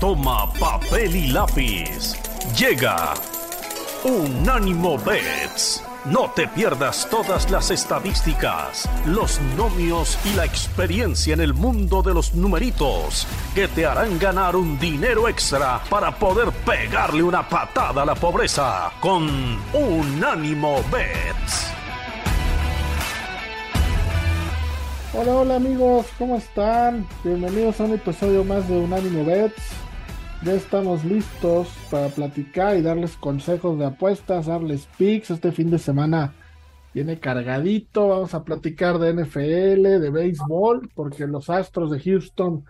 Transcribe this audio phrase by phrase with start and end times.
[0.00, 2.14] Toma papel y lápiz.
[2.56, 3.14] Llega
[4.04, 5.82] Unánimo Bets.
[6.04, 12.14] No te pierdas todas las estadísticas, los nomios y la experiencia en el mundo de
[12.14, 13.26] los numeritos
[13.56, 18.92] que te harán ganar un dinero extra para poder pegarle una patada a la pobreza
[19.00, 19.28] con
[19.72, 21.72] Unánimo Bets.
[25.12, 27.04] Hola, hola amigos, ¿cómo están?
[27.24, 29.87] Bienvenidos a un episodio más de Unánimo Bets.
[30.44, 35.30] Ya estamos listos para platicar y darles consejos de apuestas, darles picks.
[35.30, 36.32] Este fin de semana
[36.94, 38.08] viene cargadito.
[38.08, 42.64] Vamos a platicar de NFL, de béisbol, porque los Astros de Houston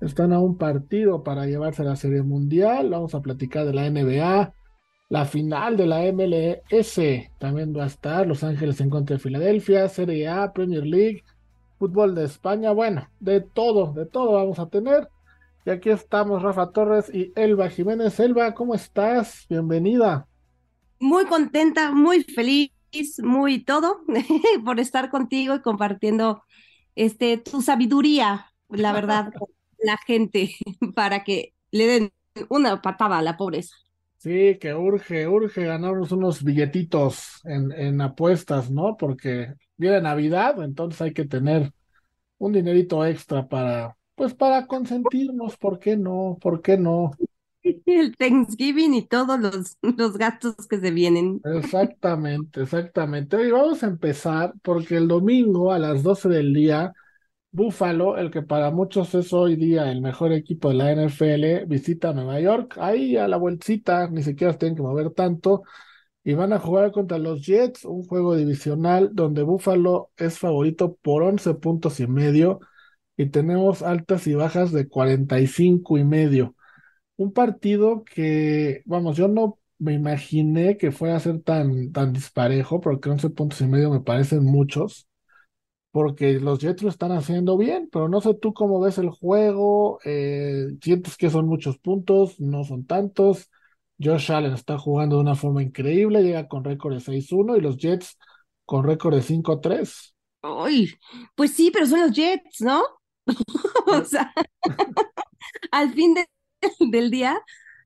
[0.00, 2.88] están a un partido para llevarse la Serie Mundial.
[2.88, 4.54] Vamos a platicar de la NBA,
[5.10, 7.00] la final de la MLS
[7.38, 8.26] también va a estar.
[8.28, 11.24] Los Ángeles en contra de Filadelfia, Serie A, Premier League,
[11.78, 12.70] fútbol de España.
[12.70, 15.08] Bueno, de todo, de todo vamos a tener.
[15.66, 18.18] Y aquí estamos Rafa Torres y Elba Jiménez.
[18.18, 19.44] Elba, ¿cómo estás?
[19.46, 20.26] Bienvenida.
[20.98, 22.70] Muy contenta, muy feliz,
[23.22, 24.00] muy todo
[24.64, 26.42] por estar contigo y compartiendo
[26.94, 29.48] este tu sabiduría, la verdad, con
[29.84, 30.56] la gente
[30.94, 32.12] para que le den
[32.48, 33.76] una patada a la pobreza.
[34.16, 38.96] Sí, que urge, urge ganarnos unos billetitos en, en apuestas, ¿no?
[38.96, 41.70] Porque viene Navidad, entonces hay que tener
[42.38, 46.36] un dinerito extra para, pues para consentirnos, ¿por qué no?
[46.42, 47.12] ¿Por qué no?
[47.62, 51.40] El Thanksgiving y todos los, los gastos que se vienen.
[51.42, 53.36] Exactamente, exactamente.
[53.36, 56.92] Hoy vamos a empezar porque el domingo a las 12 del día,
[57.50, 62.12] Buffalo, el que para muchos es hoy día el mejor equipo de la NFL, visita
[62.12, 62.76] Nueva York.
[62.78, 65.62] Ahí a la vueltita, ni siquiera tienen que mover tanto.
[66.24, 71.22] Y van a jugar contra los Jets, un juego divisional donde Buffalo es favorito por
[71.22, 72.60] 11 puntos y medio
[73.20, 76.56] y tenemos altas y bajas de 45 y medio.
[77.16, 82.80] Un partido que, vamos, yo no me imaginé que fuera a ser tan, tan disparejo,
[82.80, 85.06] porque 11 puntos y medio me parecen muchos,
[85.90, 89.98] porque los Jets lo están haciendo bien, pero no sé tú cómo ves el juego,
[90.04, 93.50] eh, sientes que son muchos puntos, no son tantos.
[94.02, 97.76] Josh Allen está jugando de una forma increíble, llega con récord de 6-1 y los
[97.76, 98.16] Jets
[98.64, 100.14] con récord de 5-3.
[100.40, 100.88] Ay,
[101.34, 102.82] pues sí, pero son los Jets, ¿no?
[103.86, 104.32] o sea,
[105.72, 106.14] al fin
[106.80, 107.40] del día,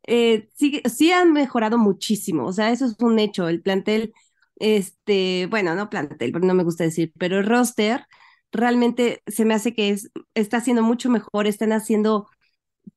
[0.07, 4.13] eh, sí, sí han mejorado muchísimo, o sea, eso es un hecho, el plantel,
[4.57, 8.07] este, bueno, no plantel, no me gusta decir, pero el roster
[8.53, 12.29] realmente se me hace que es, está haciendo mucho mejor, están haciendo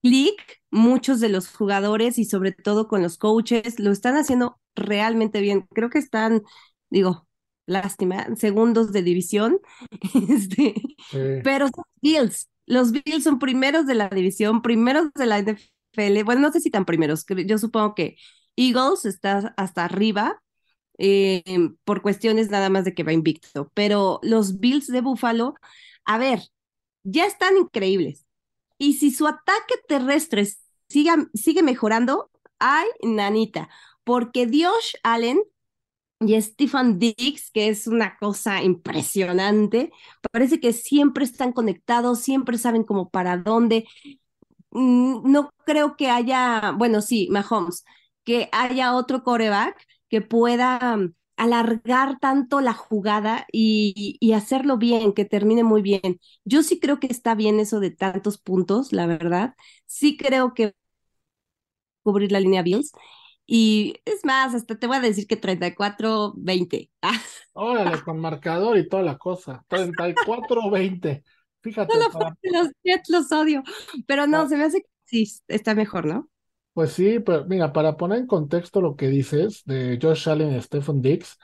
[0.03, 5.41] clic muchos de los jugadores y sobre todo con los coaches, lo están haciendo realmente
[5.41, 6.43] bien, creo que están,
[6.89, 7.26] digo,
[7.67, 9.59] lástima, segundos de división,
[10.29, 10.73] este,
[11.43, 16.41] pero son Bills, los Bills son primeros de la división, primeros de la NFL, bueno,
[16.41, 18.17] no sé si tan primeros, yo supongo que
[18.55, 20.41] Eagles está hasta arriba
[20.97, 21.43] eh,
[21.83, 25.55] por cuestiones nada más de que va invicto, pero los Bills de Buffalo,
[26.05, 26.41] a ver,
[27.03, 28.25] ya están increíbles.
[28.77, 30.47] Y si su ataque terrestre
[30.89, 33.69] sigue, sigue mejorando, ay, nanita,
[34.03, 35.39] porque Dios Allen
[36.19, 39.91] y Stephen Diggs, que es una cosa impresionante.
[40.31, 43.85] Parece que siempre están conectados, siempre saben como para dónde.
[44.71, 47.85] Mm, no creo que haya, bueno, sí, Mahomes,
[48.23, 49.77] que haya otro coreback
[50.09, 56.19] que pueda mm, alargar tanto la jugada y, y, hacerlo bien, que termine muy bien.
[56.45, 59.55] Yo sí creo que está bien eso de tantos puntos, la verdad.
[59.85, 60.73] Sí creo que
[62.03, 62.91] cubrir la línea Bills
[63.49, 66.91] y es más, hasta te voy a decir que 34-20.
[67.53, 69.63] Órale, con marcador y toda la cosa.
[69.69, 71.23] 34-20.
[71.61, 71.93] Fíjate.
[72.43, 73.63] los Jets los odio.
[74.05, 74.49] Pero no, ah.
[74.49, 76.29] se me hace que sí, está mejor, ¿no?
[76.73, 80.61] Pues sí, pero mira, para poner en contexto lo que dices de Josh Allen y
[80.61, 81.39] Stephen Dix,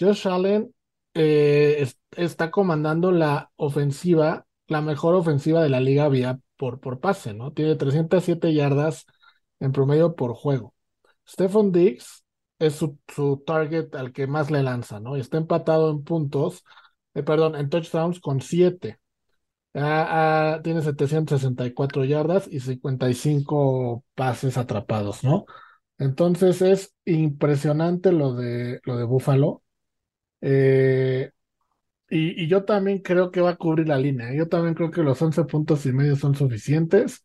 [0.00, 0.74] Josh Allen
[1.14, 1.86] eh,
[2.16, 7.52] está comandando la ofensiva, la mejor ofensiva de la liga vía por, por pase, ¿no?
[7.52, 9.06] Tiene 307 yardas
[9.60, 10.74] en promedio por juego.
[11.26, 12.24] Stephon Diggs
[12.58, 12.98] es su,
[13.46, 15.16] target al que más le lanza, ¿no?
[15.16, 16.64] Y está empatado en puntos,
[17.14, 18.98] eh, perdón, en touchdowns con 7.
[19.74, 25.46] Ah, ah, tiene 764 yardas y 55 pases atrapados, ¿no?
[25.98, 29.62] Entonces es impresionante lo de, lo de Buffalo.
[30.40, 31.30] Eh,
[32.10, 34.34] y, y, yo también creo que va a cubrir la línea.
[34.34, 37.24] Yo también creo que los 11 puntos y medio son suficientes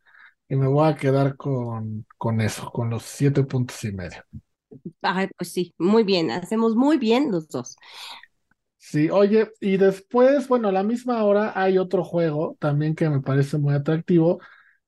[0.49, 4.23] y me voy a quedar con, con eso, con los siete puntos y medio.
[5.38, 7.77] pues sí, muy bien, hacemos muy bien los dos.
[8.79, 13.21] Sí, oye, y después, bueno, a la misma hora hay otro juego también que me
[13.21, 14.39] parece muy atractivo,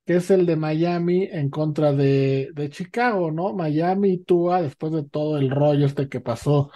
[0.06, 3.54] que es el de Miami en contra de, de Chicago, ¿no?
[3.54, 6.72] Miami y Tua, después de todo el rollo este que pasó,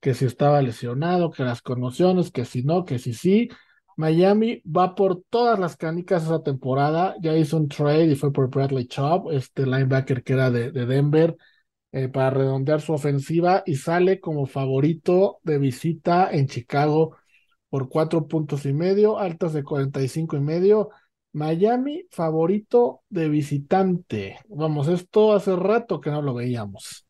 [0.00, 3.48] que si estaba lesionado, que las conmociones, que si no, que si sí.
[3.96, 7.14] Miami va por todas las canicas esa temporada.
[7.20, 10.86] Ya hizo un trade y fue por Bradley Chubb, este linebacker que era de, de
[10.86, 11.36] Denver,
[11.92, 17.16] eh, para redondear su ofensiva y sale como favorito de visita en Chicago
[17.68, 20.90] por cuatro puntos y medio, altas de cuarenta y cinco y medio.
[21.32, 24.38] Miami favorito de visitante.
[24.48, 27.06] Vamos, esto hace rato que no lo veíamos.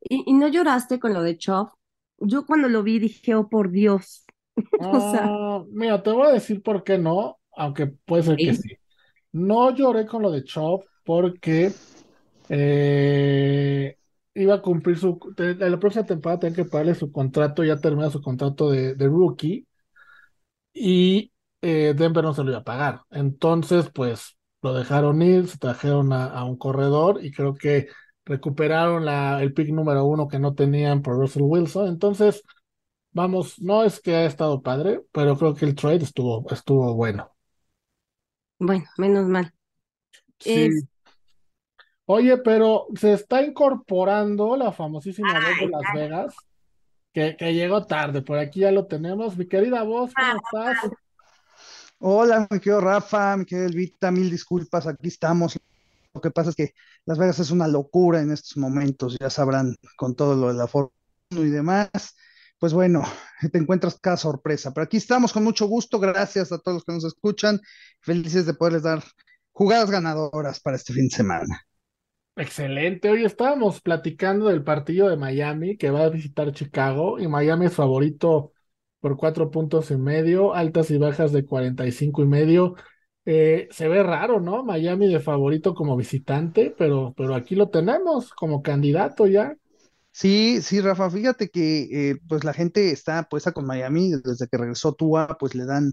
[0.00, 1.70] ¿Y, no lloraste con lo de Chop?
[2.18, 4.24] Yo cuando lo vi dije, oh por Dios.
[4.80, 8.70] Ah, mira, te voy a decir por qué no, aunque puede ser que sí.
[9.32, 11.72] No lloré con lo de Chop porque
[12.48, 13.96] eh,
[14.34, 15.18] iba a cumplir su.
[15.36, 19.06] En la próxima temporada tenía que pagarle su contrato, ya termina su contrato de, de
[19.06, 19.66] rookie.
[20.72, 23.02] Y eh, Denver no se lo iba a pagar.
[23.10, 27.88] Entonces, pues lo dejaron ir, se trajeron a, un corredor y creo que
[28.24, 31.88] recuperaron la, el pick número uno que no tenían por Russell Wilson.
[31.88, 32.42] Entonces,
[33.12, 37.30] vamos, no es que haya estado padre, pero creo que el trade estuvo, estuvo bueno.
[38.58, 39.52] Bueno, menos mal.
[40.38, 40.68] Sí.
[42.06, 46.34] Oye, pero se está incorporando la famosísima voz de Las Vegas,
[47.12, 48.22] que, que, llegó tarde.
[48.22, 49.36] Por aquí ya lo tenemos.
[49.36, 50.92] Mi querida voz, ¿cómo ah, estás?
[51.98, 55.58] Hola, mi querido Rafa, mi querido Elvita, mil disculpas, aquí estamos.
[56.12, 56.74] Lo que pasa es que
[57.04, 60.66] Las Vegas es una locura en estos momentos, ya sabrán con todo lo de la
[60.66, 60.92] Fórmula
[61.30, 62.16] y demás.
[62.60, 63.02] Pues bueno,
[63.52, 66.92] te encuentras cada sorpresa, pero aquí estamos con mucho gusto, gracias a todos los que
[66.92, 67.58] nos escuchan,
[68.00, 69.02] felices de poderles dar
[69.50, 71.66] jugadas ganadoras para este fin de semana.
[72.36, 77.66] Excelente, hoy estábamos platicando del partido de Miami que va a visitar Chicago y Miami
[77.66, 78.52] es favorito
[79.00, 82.76] por cuatro puntos y medio, altas y bajas de cuarenta y cinco y medio.
[83.26, 84.64] Eh, se ve raro, ¿no?
[84.64, 89.54] Miami de favorito como visitante, pero, pero aquí lo tenemos como candidato ya.
[90.12, 94.56] Sí, sí, Rafa, fíjate que eh, pues la gente está puesta con Miami desde que
[94.58, 95.92] regresó Tua, pues le dan,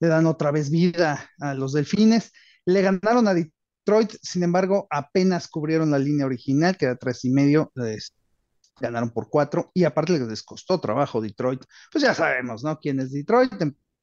[0.00, 2.32] le dan otra vez vida a los delfines.
[2.66, 7.30] Le ganaron a Detroit, sin embargo, apenas cubrieron la línea original, que era tres y
[7.30, 7.72] medio
[8.80, 11.62] ganaron por cuatro y aparte les costó trabajo Detroit.
[11.92, 12.78] Pues ya sabemos, ¿no?
[12.78, 13.52] ¿Quién es Detroit?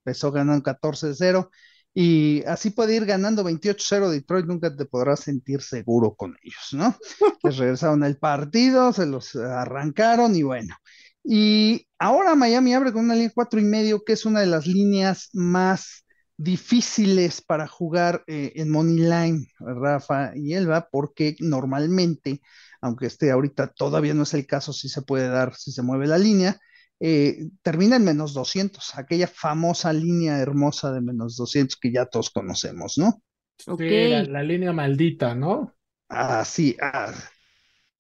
[0.05, 1.49] Empezó ganando 14-0
[1.93, 6.95] y así puede ir ganando 28-0 Detroit, nunca te podrás sentir seguro con ellos, ¿no?
[7.43, 10.75] Les regresaron el partido, se los arrancaron y bueno.
[11.23, 14.65] Y ahora Miami abre con una línea cuatro y medio, que es una de las
[14.65, 16.05] líneas más
[16.37, 22.41] difíciles para jugar eh, en Money Line, Rafa y Elba, porque normalmente
[22.81, 26.07] aunque este ahorita todavía no es el caso, si se puede dar, si se mueve
[26.07, 26.59] la línea,
[27.03, 32.29] eh, termina en menos 200, aquella famosa línea hermosa de menos 200 que ya todos
[32.29, 33.23] conocemos, ¿no?
[33.57, 35.73] Sí, la, línea maldita, ¿no?
[36.09, 37.11] Ah, sí, ah.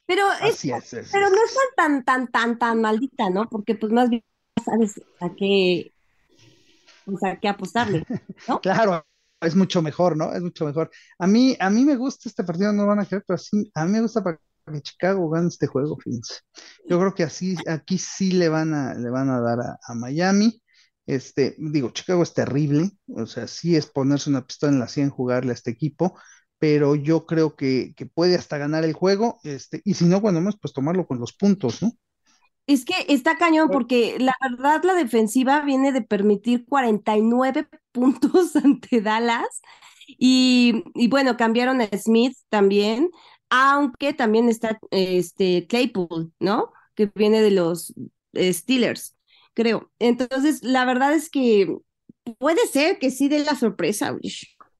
[0.05, 0.61] Pero, es,
[1.11, 3.49] pero no es tan, tan, tan, tan maldita, ¿no?
[3.49, 4.23] Porque pues más bien
[4.63, 5.91] sabes a qué,
[7.05, 8.05] pues, a qué apostarle,
[8.47, 8.61] ¿no?
[8.61, 9.03] claro,
[9.41, 10.31] es mucho mejor, ¿no?
[10.31, 10.91] Es mucho mejor.
[11.17, 13.83] A mí, a mí me gusta este partido, no van a creer, pero sí, a
[13.83, 14.39] mí me gusta para
[14.71, 16.35] que Chicago gane este juego, fíjense.
[16.87, 20.61] Yo creo que así, aquí sí le van a, le van a dar a, Miami.
[21.05, 25.09] Este, digo, Chicago es terrible, o sea, sí es ponerse una pistola en la 100
[25.09, 26.15] jugarle a este equipo,
[26.59, 30.59] pero yo creo que, puede hasta ganar el juego, este, y si no, cuando menos,
[30.61, 31.91] pues tomarlo con los puntos, ¿no?
[32.67, 39.01] Es que está cañón porque la verdad la defensiva viene de permitir 49 puntos ante
[39.01, 39.61] Dallas
[40.07, 43.09] y, y bueno, cambiaron a Smith también,
[43.51, 46.71] aunque también está este Claypool, ¿no?
[46.95, 47.93] Que viene de los
[48.33, 49.15] eh, Steelers,
[49.53, 49.91] creo.
[49.99, 51.77] Entonces, la verdad es que
[52.39, 54.15] puede ser que sí dé la sorpresa.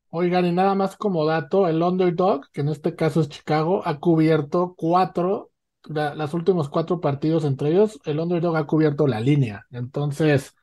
[0.09, 3.99] Oigan, y nada más como dato, el underdog, que en este caso es Chicago, ha
[3.99, 5.51] cubierto cuatro,
[5.83, 9.65] los últimos cuatro partidos entre ellos, el underdog ha cubierto la línea.
[9.71, 10.55] Entonces,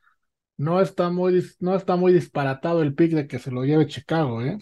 [0.57, 4.41] no está muy, no está muy disparatado el pick de que se lo lleve Chicago,
[4.41, 4.57] ¿eh?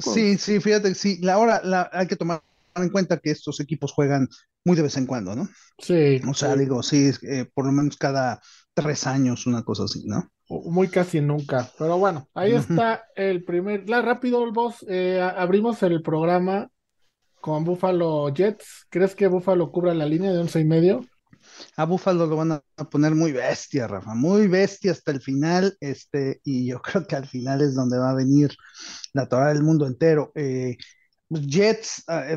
[0.00, 2.42] Sí, sí, fíjate, sí, la hora la, hay que tomar
[2.82, 4.28] en cuenta que estos equipos juegan
[4.64, 5.48] muy de vez en cuando, ¿no?
[5.78, 6.20] Sí.
[6.28, 8.40] O sea, digo, sí, eh, por lo menos cada
[8.74, 10.30] tres años, una cosa así, ¿no?
[10.48, 11.68] Muy casi nunca.
[11.78, 13.88] Pero bueno, ahí está el primer.
[13.88, 16.70] La rápido, vos, eh, abrimos el programa
[17.40, 18.86] con Buffalo Jets.
[18.88, 21.04] ¿Crees que Buffalo cubra la línea de once y medio?
[21.76, 26.40] A Buffalo lo van a poner muy bestia, Rafa, muy bestia hasta el final, este,
[26.44, 28.50] y yo creo que al final es donde va a venir
[29.12, 30.32] la torada del mundo entero.
[30.34, 30.76] Eh,
[31.28, 32.36] Jets, ah,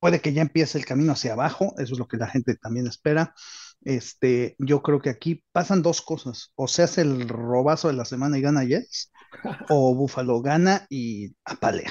[0.00, 2.86] puede que ya empiece el camino hacia abajo, eso es lo que la gente también
[2.86, 3.34] espera.
[3.82, 8.04] Este, yo creo que aquí pasan dos cosas, o se hace el robazo de la
[8.04, 9.12] semana y gana Jets,
[9.70, 11.90] o Buffalo gana y apalea.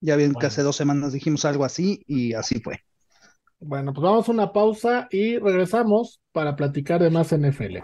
[0.00, 2.80] Ya bien que hace dos semanas dijimos algo así y así fue.
[3.60, 7.78] Bueno, pues vamos a una pausa y regresamos para platicar de más NFL.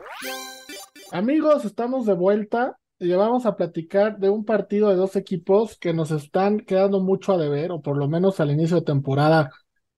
[1.10, 2.78] Amigos, estamos de vuelta
[3.12, 7.38] vamos a platicar de un partido de dos equipos que nos están quedando mucho a
[7.38, 9.50] deber, o por lo menos al inicio de temporada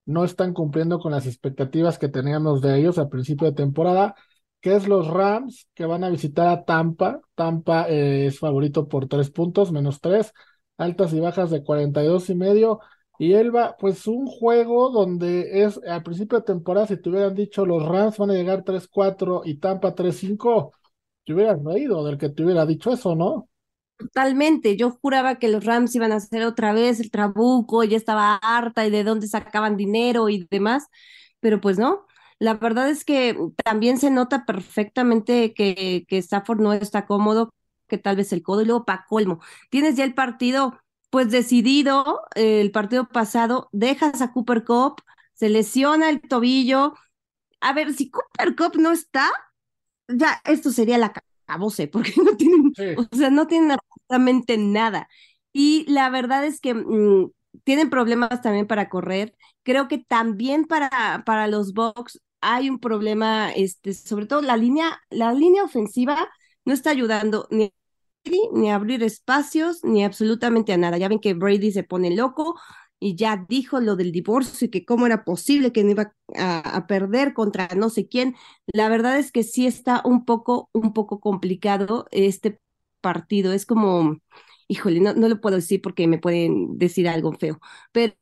[0.07, 4.15] no están cumpliendo con las expectativas que teníamos de ellos al principio de temporada,
[4.61, 7.21] que es los Rams que van a visitar a Tampa.
[7.35, 10.33] Tampa eh, es favorito por tres puntos, menos tres,
[10.77, 12.81] altas y bajas de 42 y medio.
[13.19, 17.65] Y Elba, pues un juego donde es al principio de temporada, si te hubieran dicho
[17.65, 20.73] los Rams van a llegar 3-4 y Tampa 3-5,
[21.27, 23.51] te hubieras reído del que te hubiera dicho eso, ¿no?
[23.99, 28.37] Totalmente, yo juraba que los Rams iban a hacer otra vez el trabuco, ya estaba
[28.37, 30.87] harta y de dónde sacaban dinero y demás,
[31.41, 32.07] pero pues no.
[32.39, 37.55] La verdad es que también se nota perfectamente que, que Stafford no está cómodo,
[37.89, 39.41] que tal vez el codo, y luego para colmo,
[39.71, 40.79] tienes ya el partido
[41.09, 45.01] pues decidido, eh, el partido pasado, dejas a Cooper Cup,
[45.33, 46.95] se lesiona el tobillo.
[47.61, 49.31] A ver, si Cooper Cup no está,
[50.09, 51.13] ya esto sería la
[51.47, 52.85] cabose, porque no tienen, Sí.
[52.97, 55.09] o sea, no tienen absolutamente nada.
[55.53, 57.31] Y la verdad es que mm,
[57.65, 59.35] tienen problemas también para correr.
[59.63, 65.01] Creo que también para, para los Bucks hay un problema, este, sobre todo la línea,
[65.11, 66.29] la línea ofensiva
[66.65, 67.71] no está ayudando ni a
[68.25, 70.99] Brady, ni a abrir espacios, ni absolutamente a nada.
[70.99, 72.57] Ya ven que Brady se pone loco
[73.01, 76.77] y ya dijo lo del divorcio y que cómo era posible que no iba a,
[76.77, 78.35] a perder contra no sé quién.
[78.67, 82.61] La verdad es que sí está un poco, un poco complicado este
[83.01, 83.53] partido.
[83.53, 84.19] Es como,
[84.69, 87.61] híjole, no, no lo puedo decir porque me pueden decir algo feo,
[87.93, 88.15] pero,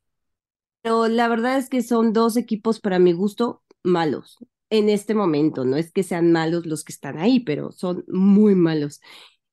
[0.82, 4.38] pero la verdad es que son dos equipos para mi gusto malos
[4.70, 5.64] en este momento.
[5.64, 9.00] No es que sean malos los que están ahí, pero son muy malos.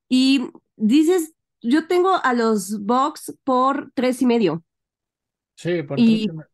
[0.10, 4.64] Y dices, yo tengo a los Bucks por tres y medio.
[5.62, 6.46] Sí, por Y- me-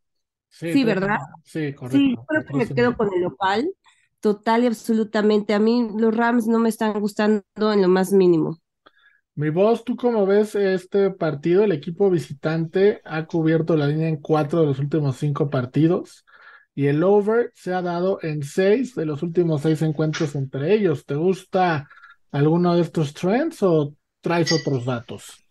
[0.50, 1.18] sí, y ¿verdad?
[1.44, 2.18] Sí, Sí, correcto.
[2.20, 3.70] yo creo que me quedo con el local,
[4.22, 5.54] total y absolutamente.
[5.56, 8.60] A mí los Rams no me están gustando en lo más mínimo.
[9.36, 11.64] Mi voz, ¿tú cómo ves este partido?
[11.64, 16.26] El equipo visitante ha cubierto la línea en cuatro de los últimos cinco partidos
[16.74, 21.06] y el over se ha dado en seis de los últimos seis encuentros entre ellos.
[21.06, 21.88] ¿Te gusta
[22.32, 25.44] alguno de estos trends o traes otros datos?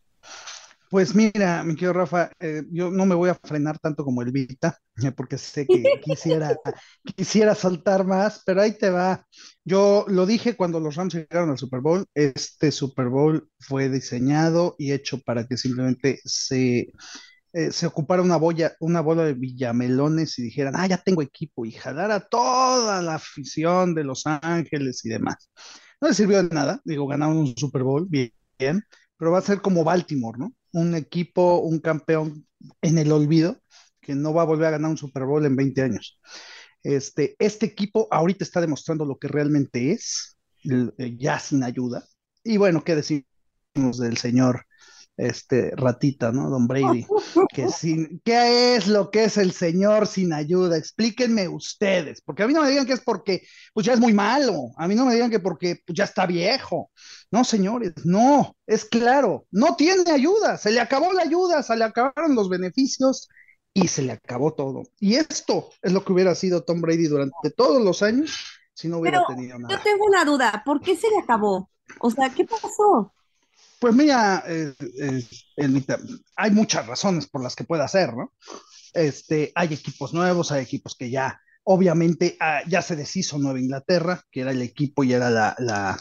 [0.89, 4.31] Pues mira, mi querido Rafa, eh, yo no me voy a frenar tanto como el
[4.31, 6.57] Vita, eh, porque sé que quisiera,
[7.17, 9.27] quisiera saltar más, pero ahí te va.
[9.65, 14.77] Yo lo dije cuando los Rams llegaron al Super Bowl, este Super Bowl fue diseñado
[14.79, 16.93] y hecho para que simplemente se,
[17.53, 21.65] eh, se ocupara una boya, una bola de villamelones y dijeran, ah, ya tengo equipo,
[21.65, 25.51] y jalar a toda la afición de Los Ángeles y demás.
[26.01, 28.83] No les sirvió de nada, digo, ganaron un Super Bowl, bien, bien,
[29.17, 30.53] pero va a ser como Baltimore, ¿no?
[30.77, 32.47] Un equipo, un campeón
[32.83, 33.61] en el olvido,
[34.01, 36.21] que no va a volver a ganar un Super Bowl en 20 años.
[36.83, 42.05] Este, este equipo ahorita está demostrando lo que realmente es, eh, ya sin ayuda.
[42.45, 44.67] Y bueno, ¿qué decimos del señor
[45.17, 46.51] este, ratita, ¿no?
[46.51, 47.07] Don Brady,
[47.55, 50.77] que sin, ¿qué es lo que es el señor sin ayuda?
[50.77, 54.13] Explíquenme ustedes, porque a mí no me digan que es porque pues ya es muy
[54.13, 56.91] malo, a mí no me digan que porque pues, ya está viejo.
[57.31, 61.85] No, señores, no, es claro, no tiene ayuda, se le acabó la ayuda, se le
[61.85, 63.29] acabaron los beneficios
[63.75, 64.85] y se le acabó todo.
[64.99, 68.39] Y esto es lo que hubiera sido Tom Brady durante todos los años
[68.77, 69.83] si no hubiera Pero tenido Yo nada.
[69.83, 71.71] tengo una duda, ¿por qué se le acabó?
[72.01, 73.13] O sea, ¿qué pasó?
[73.79, 75.23] Pues mira, eh, eh,
[75.57, 75.99] Elmita,
[76.37, 78.33] hay muchas razones por las que puede hacer, ¿no?
[78.95, 84.23] Este, hay equipos nuevos, hay equipos que ya, obviamente, ah, ya se deshizo Nueva Inglaterra,
[84.31, 85.99] que era el equipo y era la, la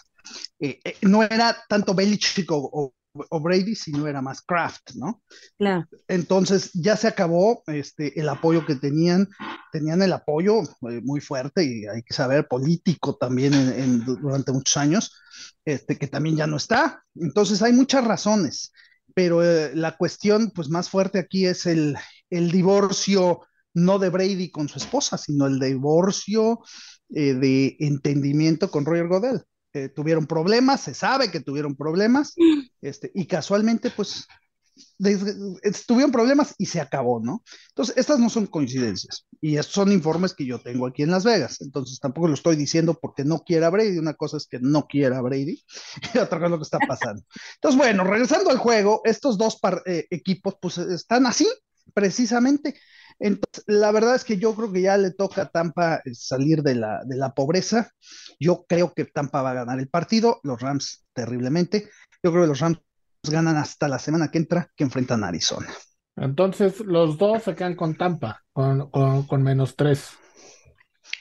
[0.60, 5.24] eh, eh, no era tanto Belichick o, o- o Brady, sino era más Kraft, ¿no?
[5.58, 5.88] Claro.
[6.08, 9.28] Entonces ya se acabó este, el apoyo que tenían,
[9.72, 14.52] tenían el apoyo eh, muy fuerte y hay que saber, político también en- en- durante
[14.52, 15.12] muchos años,
[15.66, 17.04] este, que también ya no está.
[17.16, 18.72] Entonces hay muchas razones,
[19.14, 21.96] pero eh, la cuestión pues más fuerte aquí es el,
[22.30, 23.42] el divorcio
[23.74, 26.60] no de Brady con su esposa, sino el divorcio
[27.10, 29.42] eh, de entendimiento con Roger Godel.
[29.76, 32.34] Eh, tuvieron problemas, se sabe que tuvieron problemas,
[32.82, 34.26] este, y casualmente pues
[35.86, 37.44] tuvieron problemas y se acabó, ¿no?
[37.70, 41.26] Entonces, estas no son coincidencias y estos son informes que yo tengo aquí en Las
[41.26, 44.88] Vegas, entonces tampoco lo estoy diciendo porque no quiera Brady, una cosa es que no
[44.88, 45.62] quiera Brady
[46.14, 47.24] y otra cosa es lo que está pasando.
[47.56, 51.50] Entonces, bueno, regresando al juego, estos dos eh, equipos pues están así,
[51.94, 52.80] precisamente.
[53.20, 56.64] Entonces, la verdad es que yo creo que ya le toca a Tampa eh, salir
[56.64, 57.92] de la, de la pobreza.
[58.40, 61.90] Yo creo que Tampa va a ganar el partido, los Rams terriblemente.
[62.24, 62.80] Yo creo que los Rams
[63.24, 65.68] ganan hasta la semana que entra, que enfrentan a Arizona.
[66.18, 70.12] Entonces, los dos se quedan con Tampa, con, con, menos tres.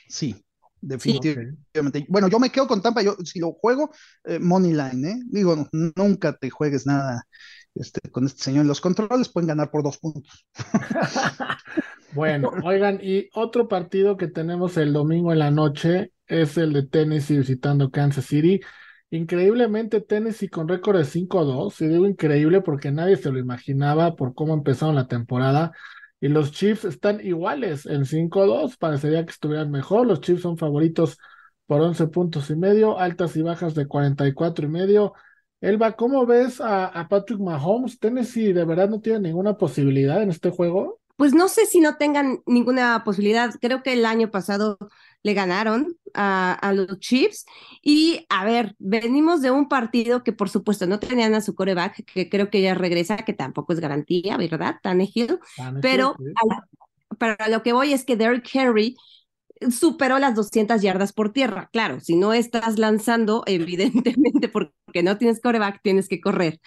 [0.08, 0.44] Sí,
[0.80, 2.06] definitivamente.
[2.08, 3.90] Bueno, yo me quedo con Tampa, yo si lo juego,
[4.24, 5.16] eh, money line, ¿eh?
[5.26, 7.26] Digo, nunca te juegues nada
[7.74, 10.46] este, con este señor en los controles, pueden ganar por dos puntos.
[12.14, 16.84] bueno, oigan, y otro partido que tenemos el domingo en la noche es el de
[16.86, 18.60] Tennessee visitando Kansas City.
[19.10, 24.34] Increíblemente Tennessee con récord de 5-2, y digo increíble porque nadie se lo imaginaba por
[24.34, 25.72] cómo empezaron la temporada.
[26.20, 30.06] Y los Chiefs están iguales en 5-2, parecería que estuvieran mejor.
[30.06, 31.18] Los Chiefs son favoritos
[31.66, 35.14] por 11 puntos y medio, altas y bajas de 44 y medio.
[35.60, 37.98] Elba, ¿cómo ves a, a Patrick Mahomes?
[37.98, 41.00] ¿Tennessee de verdad no tiene ninguna posibilidad en este juego?
[41.16, 43.54] Pues no sé si no tengan ninguna posibilidad.
[43.60, 44.78] Creo que el año pasado
[45.22, 47.46] le ganaron a, los Chiefs.
[47.82, 52.04] Y a ver, venimos de un partido que por supuesto no tenían a su coreback,
[52.04, 54.76] que creo que ya regresa, que tampoco es garantía, ¿verdad?
[54.82, 55.40] Tan ejido.
[55.80, 56.16] Pero
[57.18, 58.96] para lo que voy es que Derrick Henry
[59.70, 61.70] superó las 200 yardas por tierra.
[61.72, 66.60] Claro, si no estás lanzando, evidentemente, porque no tienes coreback, tienes que correr.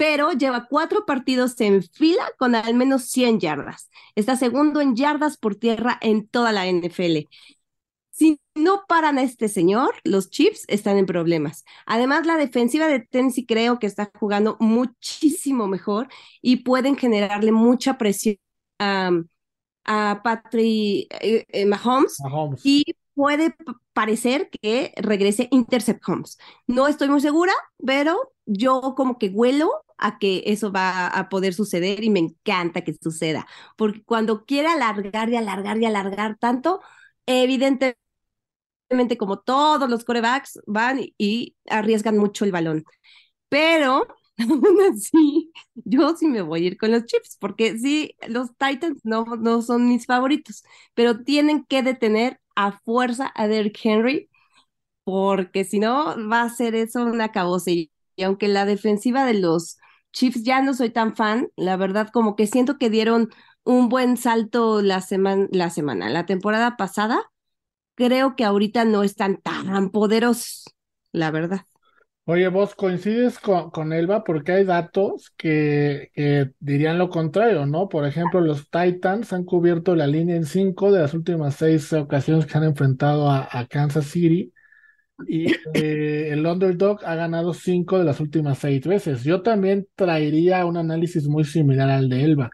[0.00, 3.90] Pero lleva cuatro partidos en fila con al menos 100 yardas.
[4.14, 7.28] Está segundo en yardas por tierra en toda la NFL.
[8.10, 11.66] Si no paran a este señor, los Chiefs están en problemas.
[11.84, 16.08] Además, la defensiva de Tennessee creo que está jugando muchísimo mejor
[16.40, 18.38] y pueden generarle mucha presión
[18.78, 22.16] a, Patrick eh, eh, Mahomes,
[22.64, 23.54] y puede
[23.92, 26.38] parecer que regrese Intercept Holmes.
[26.66, 27.52] No estoy muy segura,
[27.84, 32.82] pero yo como que huelo a que eso va a poder suceder y me encanta
[32.82, 36.80] que suceda, porque cuando quiere alargar y alargar y alargar tanto,
[37.26, 37.96] evidentemente
[39.18, 42.84] como todos los corebacks van y, arriesgan mucho el balón.
[43.48, 44.06] Pero
[44.38, 49.00] aún así, yo sí me voy a ir con los Chips, porque sí, los Titans
[49.04, 54.30] no, no son mis favoritos, pero tienen que detener a fuerza a Derrick Henry,
[55.04, 57.90] porque si no, va a ser eso una cabose.
[58.16, 59.78] Y aunque la defensiva de los
[60.12, 63.30] Chiefs ya no soy tan fan, la verdad, como que siento que dieron
[63.64, 67.30] un buen salto la, semana la semana, la temporada pasada,
[67.94, 70.64] creo que ahorita no están tan poderosos,
[71.12, 71.62] la verdad.
[72.24, 76.10] Oye, vos coincides con, Elba porque hay datos que,
[76.60, 77.88] dirían lo contrario, ¿no?
[77.88, 82.46] Por ejemplo, los Titans han cubierto la línea en cinco de las últimas seis ocasiones
[82.46, 84.52] que han enfrentado a, Kansas City
[85.26, 89.22] y eh, el underdog ha ganado cinco de las últimas seis veces.
[89.24, 92.50] Yo también traería un análisis muy similar al de Elba,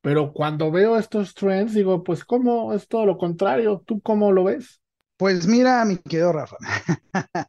[0.00, 3.82] pero cuando veo estos trends digo, pues cómo es todo lo contrario.
[3.86, 4.80] ¿Tú cómo lo ves?
[5.16, 6.56] Pues mira, mi querido Rafa,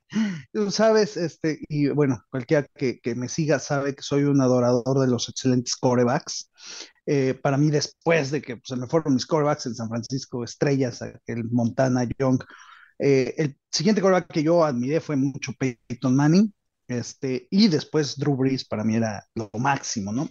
[0.53, 5.07] tú sabes, este, y bueno, cualquiera que, me siga sabe que soy un adorador de
[5.07, 6.51] los excelentes corebacks.
[7.07, 11.01] Eh, para mí, después de que se me fueron mis corebacks en San Francisco, estrellas,
[11.25, 12.39] el Montana, Young,
[12.99, 16.53] eh, el siguiente coreback que yo admiré fue mucho Peyton Manning,
[16.87, 20.29] este, y después Drew Brees para mí era lo máximo, ¿no?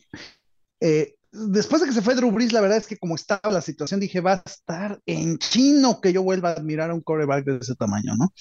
[0.81, 3.61] Eh, después de que se fue Drew Brees, la verdad es que como estaba la
[3.61, 7.45] situación, dije, va a estar en chino que yo vuelva a admirar a un coreback
[7.45, 8.33] de ese tamaño, ¿no?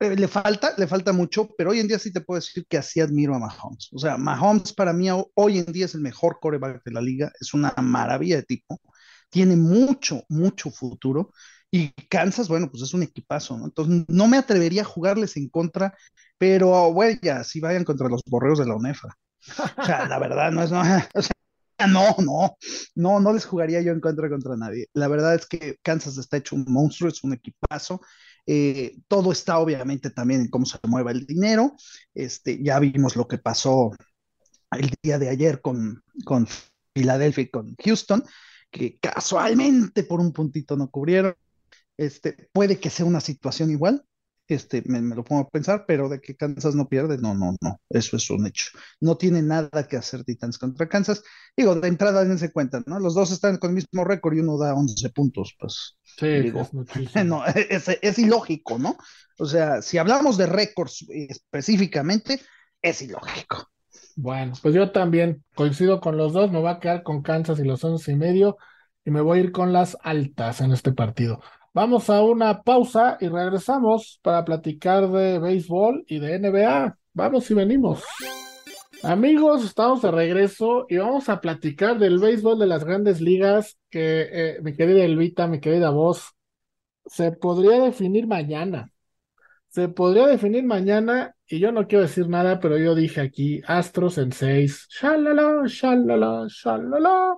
[0.00, 2.78] Eh, le falta, le falta mucho, pero hoy en día sí te puedo decir que
[2.78, 3.88] así admiro a Mahomes.
[3.92, 7.32] O sea, Mahomes para mí hoy en día es el mejor coreback de la liga,
[7.40, 8.80] es una maravilla de tipo,
[9.28, 11.32] tiene mucho, mucho futuro.
[11.70, 13.66] Y Kansas, bueno, pues es un equipazo, ¿no?
[13.66, 15.94] Entonces no me atrevería a jugarles en contra,
[16.38, 19.08] pero bueno, ya, si vayan contra los borreos de la UNEFA.
[19.78, 20.80] O sea, la verdad no es, no,
[21.14, 21.32] o sea,
[21.88, 22.56] No, no,
[22.94, 24.86] no, no les jugaría yo en contra contra nadie.
[24.94, 28.00] La verdad es que Kansas está hecho un monstruo, es un equipazo.
[28.46, 31.76] Eh, todo está obviamente también en cómo se mueve el dinero.
[32.14, 33.92] Este, ya vimos lo que pasó
[34.72, 36.46] el día de ayer con, con
[36.94, 38.24] Filadelfia y con Houston,
[38.70, 41.34] que casualmente por un puntito no cubrieron.
[41.98, 44.04] Este, puede que sea una situación igual,
[44.48, 47.80] este, me, lo pongo a pensar, pero de que Kansas no pierde, no, no, no,
[47.90, 48.70] eso es un hecho.
[48.98, 51.22] No tiene nada que hacer Titans contra Kansas.
[51.54, 52.98] Digo, de entrada dense cuenta, ¿no?
[52.98, 55.98] Los dos están con el mismo récord y uno da 11 puntos, pues.
[56.02, 56.66] Sí, digo,
[57.26, 58.96] no, es, es, ilógico, ¿no?
[59.38, 62.40] O sea, si hablamos de récords específicamente,
[62.80, 63.68] es ilógico.
[64.16, 67.64] Bueno, pues yo también coincido con los dos, me voy a quedar con Kansas y
[67.64, 68.56] los once y medio
[69.04, 71.40] y me voy a ir con las altas en este partido.
[71.80, 76.98] Vamos a una pausa y regresamos para platicar de béisbol y de NBA.
[77.12, 78.02] Vamos y venimos.
[79.04, 84.22] Amigos, estamos de regreso y vamos a platicar del béisbol de las grandes ligas que
[84.22, 86.34] eh, mi querida Elvita, mi querida voz,
[87.06, 88.90] se podría definir mañana.
[89.68, 94.18] Se podría definir mañana y yo no quiero decir nada, pero yo dije aquí, Astros
[94.18, 97.36] en seis, shalala, shalala, shalala.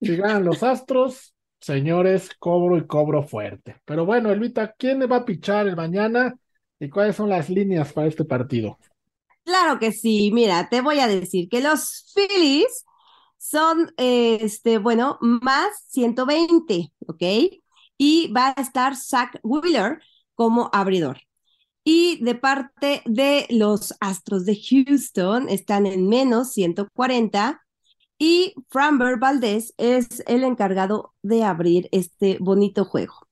[0.00, 3.76] Ganan los Astros, señores, cobro y cobro fuerte.
[3.84, 6.36] Pero bueno, Elvita, ¿quién va a pichar el mañana
[6.78, 8.78] y cuáles son las líneas para este partido?
[9.44, 12.84] Claro que sí, mira, te voy a decir que los Phillies
[13.38, 17.22] son, este, bueno, más 120, ¿ok?
[17.96, 20.00] Y va a estar Zach Wheeler
[20.34, 21.18] como abridor.
[21.84, 27.62] Y de parte de los Astros de Houston están en menos 140
[28.22, 33.26] y Framber Valdez es el encargado de abrir este bonito juego.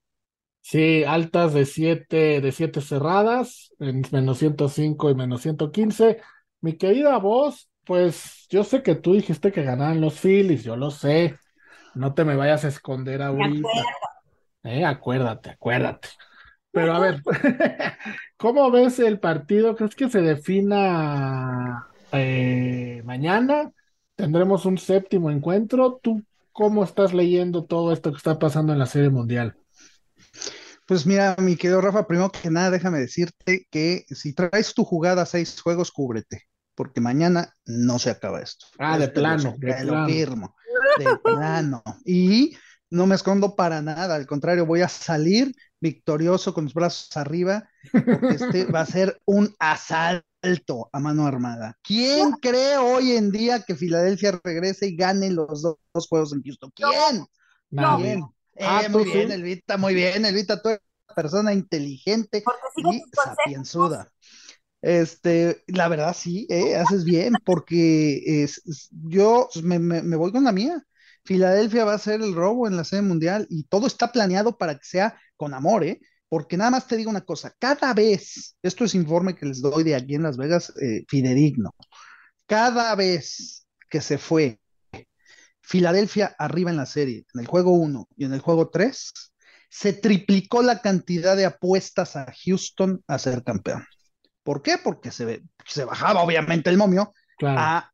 [0.62, 6.20] Sí, altas de 7 de siete cerradas, en menos 105 y menos 115.
[6.61, 10.90] Mi querida voz, pues yo sé que tú dijiste que ganaban los Phillies, yo lo
[10.90, 11.37] sé.
[11.94, 13.68] No te me vayas a esconder ahorita.
[14.64, 16.09] Eh, acuérdate, acuérdate.
[16.72, 17.22] Pero a ver,
[18.37, 19.76] ¿cómo ves el partido?
[19.76, 23.72] ¿Crees que se defina eh, mañana?
[24.20, 25.98] ¿Tendremos un séptimo encuentro?
[26.02, 29.56] ¿Tú cómo estás leyendo todo esto que está pasando en la Serie Mundial?
[30.87, 35.22] Pues mira, mi querido Rafa, primero que nada, déjame decirte que si traes tu jugada
[35.22, 36.42] a seis juegos, cúbrete,
[36.74, 38.66] porque mañana no se acaba esto.
[38.78, 40.06] Ah, de plano, de plano.
[40.06, 40.54] firmo,
[40.98, 41.83] de plano.
[42.04, 42.54] Y
[42.90, 47.70] no me escondo para nada, al contrario, voy a salir victorioso con los brazos arriba,
[47.90, 50.26] porque este va a ser un asalto
[50.92, 51.79] a mano armada.
[51.83, 56.72] ¿Quién cree hoy en día que Filadelfia regrese y gane los dos, juegos en Houston?
[56.74, 57.26] ¿Quién?
[57.70, 58.20] Nadie.
[58.59, 62.42] Ah, eh, muy bien, Elvita, muy bien, Elvita, tú eres una persona inteligente
[62.76, 64.12] y sapienzuda.
[64.83, 70.53] Este, la verdad sí, eh, haces bien, porque es, yo me, me, voy con la
[70.53, 70.83] mía.
[71.24, 74.74] Filadelfia va a ser el robo en la sede mundial y todo está planeado para
[74.74, 76.00] que sea con amor, ¿eh?
[76.31, 79.83] Porque nada más te digo una cosa, cada vez, esto es informe que les doy
[79.83, 81.75] de aquí en Las Vegas, eh, fidedigno,
[82.47, 84.61] cada vez que se fue
[85.61, 89.12] Filadelfia arriba en la serie, en el juego 1 y en el juego 3,
[89.69, 93.85] se triplicó la cantidad de apuestas a Houston a ser campeón.
[94.45, 94.79] ¿Por qué?
[94.79, 97.12] Porque se, se bajaba obviamente el momio
[97.43, 97.90] a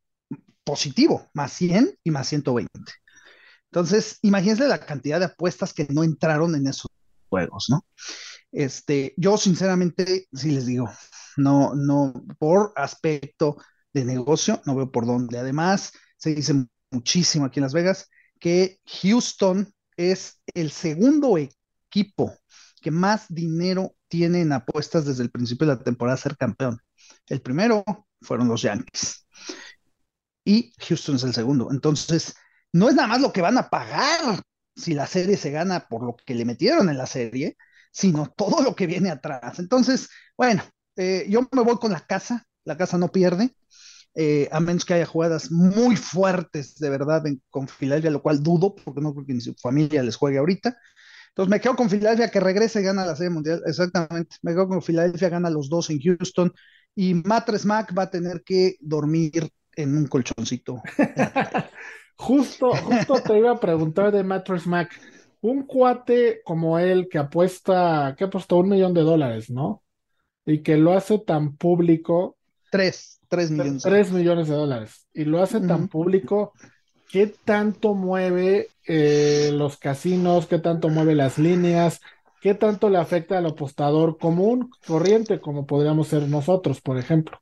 [0.63, 2.71] positivo, más 100 y más 120.
[3.71, 6.91] Entonces, imagínense la cantidad de apuestas que no entraron en esos
[7.29, 7.85] juegos, ¿no?
[8.51, 10.89] Este, yo sinceramente, sí les digo,
[11.37, 13.57] no, no, por aspecto
[13.93, 15.37] de negocio, no veo por dónde.
[15.37, 18.09] Además, se dice muchísimo aquí en Las Vegas
[18.39, 22.33] que Houston es el segundo equipo
[22.81, 26.79] que más dinero tiene en apuestas desde el principio de la temporada ser campeón.
[27.27, 27.83] El primero
[28.21, 29.27] fueron los Yankees
[30.45, 31.69] y Houston es el segundo.
[31.71, 32.35] Entonces,
[32.71, 34.41] no es nada más lo que van a pagar
[34.77, 37.57] si la serie se gana por lo que le metieron en la serie,
[37.91, 39.59] sino todo lo que viene atrás.
[39.59, 40.63] Entonces, bueno,
[40.95, 43.55] eh, yo me voy con la casa, la casa no pierde,
[44.15, 48.75] eh, a menos que haya jugadas muy fuertes de verdad con Filadelfia, lo cual dudo,
[48.75, 50.77] porque no creo que ni su familia les juegue ahorita.
[51.29, 54.37] Entonces me quedo con Filadelfia que regrese y gana la serie mundial, exactamente.
[54.41, 56.53] Me quedo con Filadelfia, gana los dos en Houston
[56.95, 60.81] y Matres Mac va a tener que dormir en un colchoncito.
[62.17, 64.89] Justo, justo te iba a preguntar de Mattress Mac.
[65.41, 69.83] Un cuate como él que apuesta, que apostó un millón de dólares, ¿no?
[70.45, 72.37] Y que lo hace tan público.
[72.71, 73.83] Tres, tres millones.
[73.83, 75.07] Tres millones de dólares.
[75.13, 76.53] Y lo hace tan público.
[77.09, 80.47] ¿Qué tanto mueve eh, los casinos?
[80.47, 82.01] ¿Qué tanto mueve las líneas?
[82.41, 87.39] ¿Qué tanto le afecta al apostador común, corriente, como podríamos ser nosotros, por ejemplo?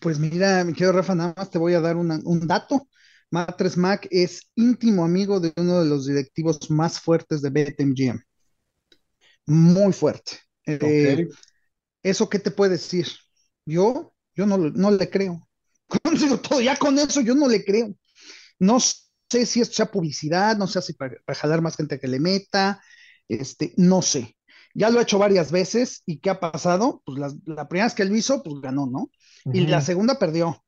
[0.00, 2.86] Pues mira, mi querido Rafa, nada más te voy a dar un dato.
[3.30, 8.20] Matres Mac es íntimo amigo de uno de los directivos más fuertes de BetMGM.
[9.46, 10.32] Muy fuerte.
[10.66, 11.28] Eh,
[12.02, 13.06] ¿Eso qué te puede decir?
[13.64, 15.48] Yo, yo no, no le creo.
[16.48, 17.94] Todo, ya con eso yo no le creo.
[18.58, 22.20] No sé si esto sea publicidad, no sé si para, jalar más gente que le
[22.20, 22.82] meta,
[23.28, 24.36] este, no sé.
[24.74, 27.02] Ya lo he hecho varias veces y ¿qué ha pasado?
[27.04, 29.10] Pues la, primera vez que lo hizo, pues ganó, ¿no?
[29.52, 30.62] Y la segunda perdió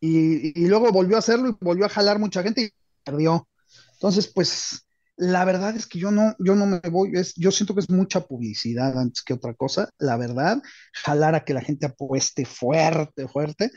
[0.00, 2.70] y, luego volvió a hacerlo y volvió a jalar mucha gente y
[3.04, 3.48] perdió.
[3.94, 4.86] Entonces, pues
[5.16, 7.90] la verdad es que yo no, yo no me voy, es, yo siento que es
[7.90, 10.62] mucha publicidad antes que otra cosa, la verdad,
[10.92, 13.72] jalar a que la gente apueste fuerte, fuerte.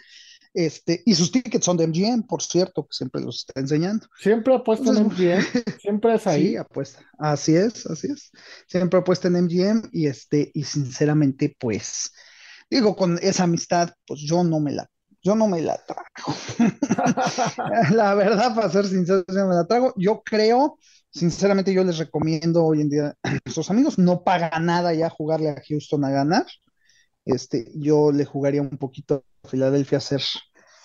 [0.54, 4.06] Este, y sus tickets son de MGM, por cierto, que siempre los está enseñando.
[4.20, 5.42] Siempre apuesta en MGM,
[5.82, 6.50] siempre es ahí.
[6.50, 7.10] Sí, apuesta.
[7.18, 8.32] Así es, así es.
[8.68, 12.12] Siempre apuesta en MGM y este, y sinceramente, pues,
[12.70, 14.90] digo, con esa amistad, pues yo no me la
[15.24, 16.36] yo no me la trago.
[17.96, 19.94] la verdad, para ser sincero, no me la trago.
[19.98, 20.78] Yo creo,
[21.12, 25.50] sinceramente, yo les recomiendo hoy en día a nuestros amigos, no paga nada ya jugarle
[25.50, 26.46] a Houston a ganar.
[27.26, 30.24] este, yo le jugaría un poquito a Filadelfia a hacer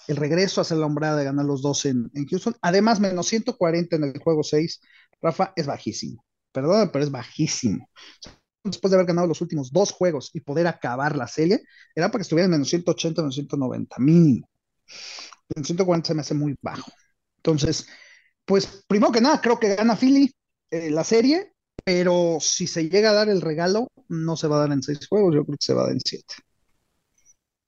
[0.09, 2.55] el regreso, a hacer la hombrada de ganar los dos en, en Houston.
[2.63, 4.81] Además, menos 140 en el juego 6,
[5.21, 6.25] Rafa, es bajísimo.
[6.53, 7.89] Perdón, pero es bajísimo.
[8.67, 11.63] Después de haber ganado los últimos dos juegos y poder acabar la serie,
[11.95, 14.49] era para que estuviera en menos 180, menos 190, mínimo.
[15.55, 16.91] En 140 se me hace muy bajo.
[17.37, 17.87] Entonces,
[18.45, 20.33] pues primero que nada, creo que gana Philly
[20.71, 21.53] eh, la serie,
[21.85, 25.07] pero si se llega a dar el regalo, no se va a dar en seis
[25.07, 26.35] juegos, yo creo que se va a dar en siete.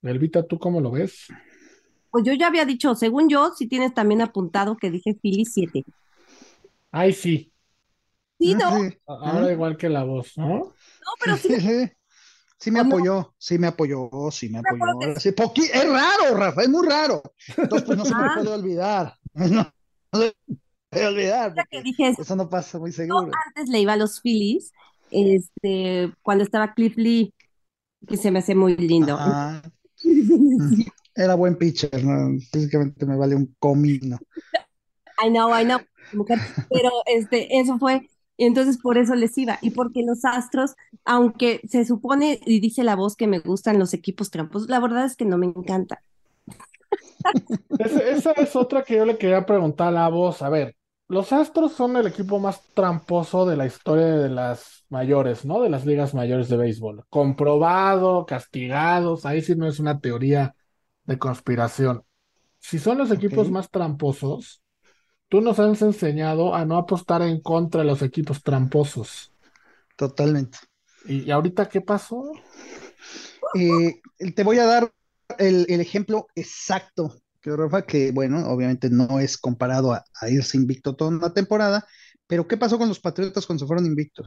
[0.02, 1.26] Elvita, ¿tú cómo lo ves?
[2.10, 5.84] Pues yo ya había dicho, según yo, si tienes también apuntado que dije Philly 7.
[6.90, 7.52] Ay, sí.
[8.38, 8.80] Sí, ¿no?
[8.80, 10.72] Sí, Ahora igual que la voz, ¿no?
[11.08, 11.92] No, pero sí, sí, sí.
[12.60, 15.20] Sí me apoyó, sí me apoyó, sí me apoyó.
[15.20, 15.32] sí,
[15.72, 17.22] es raro, Rafa, es muy raro.
[17.56, 18.32] Entonces, pues no se me Ah.
[18.34, 19.14] puede olvidar.
[19.34, 19.72] No,
[20.12, 20.58] no se me
[20.90, 23.30] puede olvidar, que dije eso, no pasa muy yo seguro.
[23.46, 24.72] antes le iba a los Phillies,
[25.10, 27.32] este, cuando estaba Cliff Lee,
[28.08, 29.16] que se me hace muy lindo.
[31.14, 32.38] Era buen pitcher, ¿no?
[32.52, 34.18] Físicamente me vale un comino.
[35.24, 35.78] I know, I know,
[36.12, 36.38] mujer,
[36.70, 41.62] pero este, eso fue, y entonces por eso les iba, y porque los Astros, aunque
[41.68, 45.16] se supone y dice la voz que me gustan los equipos tramposos, la verdad es
[45.16, 46.02] que no me encanta.
[47.76, 50.42] Ese- esa es otra que yo le quería preguntar a la voz.
[50.42, 50.76] A ver,
[51.08, 55.62] los Astros son el equipo más tramposo de la historia de las mayores, ¿no?
[55.62, 57.04] De las ligas mayores de béisbol.
[57.08, 60.54] Comprobado, castigados, ahí sí no es una teoría
[61.04, 62.04] de conspiración.
[62.60, 64.62] Si son los equipos más tramposos,
[65.28, 69.32] tú nos has enseñado a no apostar en contra de los equipos tramposos.
[69.96, 70.58] Totalmente.
[71.04, 72.32] ¿Y, y ahorita qué pasó?
[73.54, 74.00] Eh,
[74.34, 74.92] te voy a dar
[75.38, 80.56] el, el ejemplo exacto, que Rafa, que bueno, obviamente no es comparado a, a irse
[80.56, 81.86] invicto toda una temporada,
[82.26, 84.26] pero ¿qué pasó con los Patriotas cuando se fueron invictos?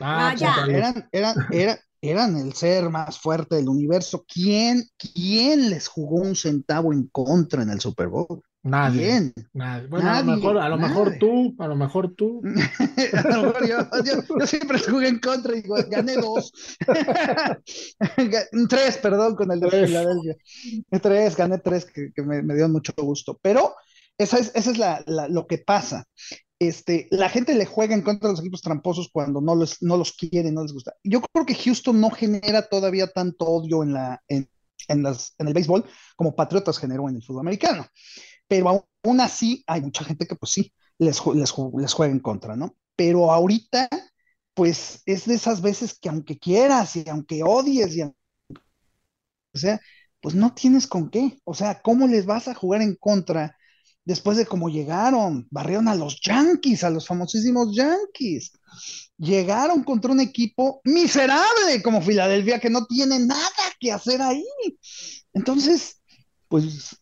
[0.00, 0.52] Ah, Ah, ya.
[0.54, 0.72] salud.
[0.72, 4.24] Eran, eran, era- eran el ser más fuerte del universo.
[4.32, 8.42] ¿Quién, quién les jugó un centavo en contra en el Super Bowl?
[8.68, 9.34] Nadie, ¿Quién?
[9.52, 9.86] nadie.
[9.86, 12.42] Bueno, a lo mejor, a lo mejor tú, a lo mejor tú.
[13.12, 16.52] A lo mejor yo, yo- yo siempre jugué en contra y digo, gané dos.
[18.68, 19.86] Tres, perdón, con el de.
[19.86, 20.36] Filadelfia.
[21.00, 23.38] Tres, gané tres, que, que me, me dio mucho gusto.
[23.42, 23.74] Pero
[24.18, 26.04] esa es, esa es la, la- lo que pasa.
[26.58, 29.96] Este, la gente le juega en contra de los equipos tramposos cuando no los, no
[29.96, 30.94] los quiere, no les gusta.
[31.04, 34.48] Yo creo que Houston no genera todavía tanto odio en, la, en,
[34.88, 35.84] en las, en el béisbol
[36.16, 37.86] como Patriotas generó en el fútbol americano.
[38.48, 38.68] Pero
[39.04, 42.56] aún, así hay mucha gente que pues sí, les, les, ju- les juega en contra,
[42.56, 42.76] ¿no?
[42.96, 43.88] Pero ahorita,
[44.54, 48.16] pues es de esas veces que aunque quieras y aunque odies y aunque
[49.54, 49.80] sea,
[50.20, 51.38] pues no tienes con qué.
[51.44, 53.56] O sea, ¿cómo les vas a jugar en contra
[54.04, 55.46] después de cómo llegaron?
[55.50, 58.52] Barrieron a los Yankees, a los famosísimos Yankees.
[59.18, 64.44] Llegaron contra un equipo miserable como Filadelfia que no tiene nada que hacer ahí.
[65.32, 66.00] Entonces,
[66.48, 66.96] pues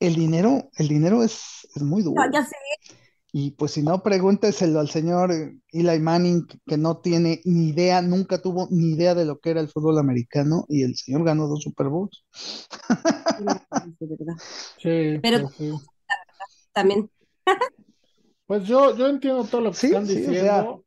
[0.00, 2.24] el dinero, el dinero es, es muy duro.
[2.24, 2.56] No, ya sé,
[3.32, 8.02] Y pues si no, pregúnteselo al señor eh, Eli Manning, que no tiene ni idea,
[8.02, 11.46] nunca tuvo ni idea de lo que era el fútbol americano, y el señor ganó
[11.46, 12.24] dos Super Bowls.
[14.78, 15.70] Sí, Pero- sí.
[16.72, 17.10] También,
[18.46, 20.84] Pues yo, yo entiendo todo lo que Sí, están sí, o diciendo,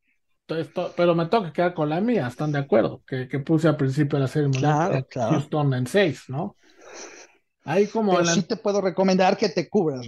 [0.49, 3.02] esto- pero me tengo que quedar con la mía, ¿están de acuerdo?
[3.08, 5.32] Que, que puse al principio de la serie mundial Claro, que claro.
[5.32, 6.58] Houston en seis, ¿no?
[7.65, 10.08] Ahí como Pero la- sí te puedo recomendar que te cubras.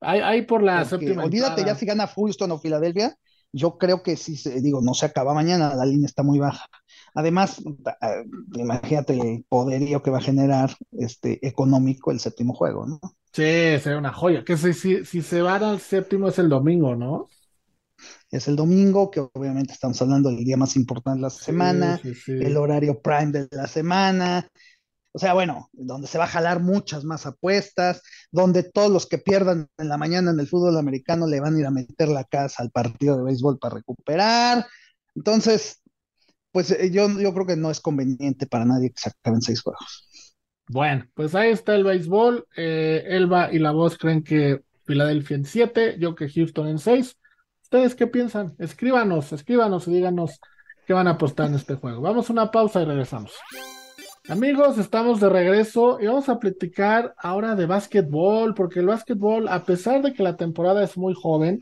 [0.00, 1.66] ahí, ahí por la porque séptima olvídate entrada.
[1.72, 3.16] ya si gana Houston o Filadelfia,
[3.52, 6.66] yo creo que sí, digo, no se acaba mañana, la línea está muy baja.
[7.14, 7.62] Además,
[8.54, 13.00] imagínate el poderío que va a generar este económico el séptimo juego, ¿no?
[13.32, 13.42] Sí,
[13.80, 14.44] sería una joya.
[14.44, 17.28] Que si, si, si se van al séptimo es el domingo, ¿no?
[18.30, 22.00] Es el domingo, que obviamente estamos hablando del día más importante de la semana.
[22.02, 22.32] Sí, sí, sí.
[22.38, 24.48] el horario prime de la semana.
[25.16, 29.18] O sea, bueno, donde se va a jalar muchas más apuestas, donde todos los que
[29.18, 32.24] pierdan en la mañana en el fútbol americano le van a ir a meter la
[32.24, 34.66] casa al partido de béisbol para recuperar.
[35.14, 35.80] Entonces,
[36.50, 39.62] pues eh, yo, yo creo que no es conveniente para nadie que se acaben seis
[39.62, 40.08] juegos.
[40.66, 42.48] Bueno, pues ahí está el béisbol.
[42.56, 47.16] Eh, Elba y la voz creen que Filadelfia en 7, yo que Houston en 6.
[47.62, 48.56] ¿Ustedes qué piensan?
[48.58, 50.40] Escríbanos, escríbanos y díganos
[50.88, 52.00] qué van a apostar en este juego.
[52.00, 53.32] Vamos a una pausa y regresamos.
[54.26, 59.64] Amigos, estamos de regreso y vamos a platicar ahora de básquetbol, porque el básquetbol, a
[59.66, 61.60] pesar de que la temporada es muy joven,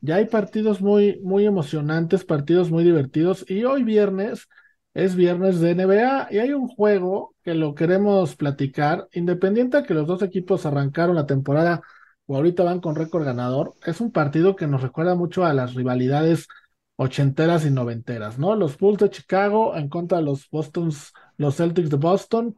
[0.00, 4.48] ya hay partidos muy, muy emocionantes, partidos muy divertidos y hoy viernes
[4.94, 9.92] es viernes de NBA y hay un juego que lo queremos platicar, independiente de que
[9.92, 11.82] los dos equipos arrancaron la temporada
[12.24, 15.74] o ahorita van con récord ganador, es un partido que nos recuerda mucho a las
[15.74, 16.48] rivalidades
[16.98, 18.56] ochenteras y noventeras, ¿no?
[18.56, 22.56] Los Bulls de Chicago en contra de los Bostons, los Celtics de Boston.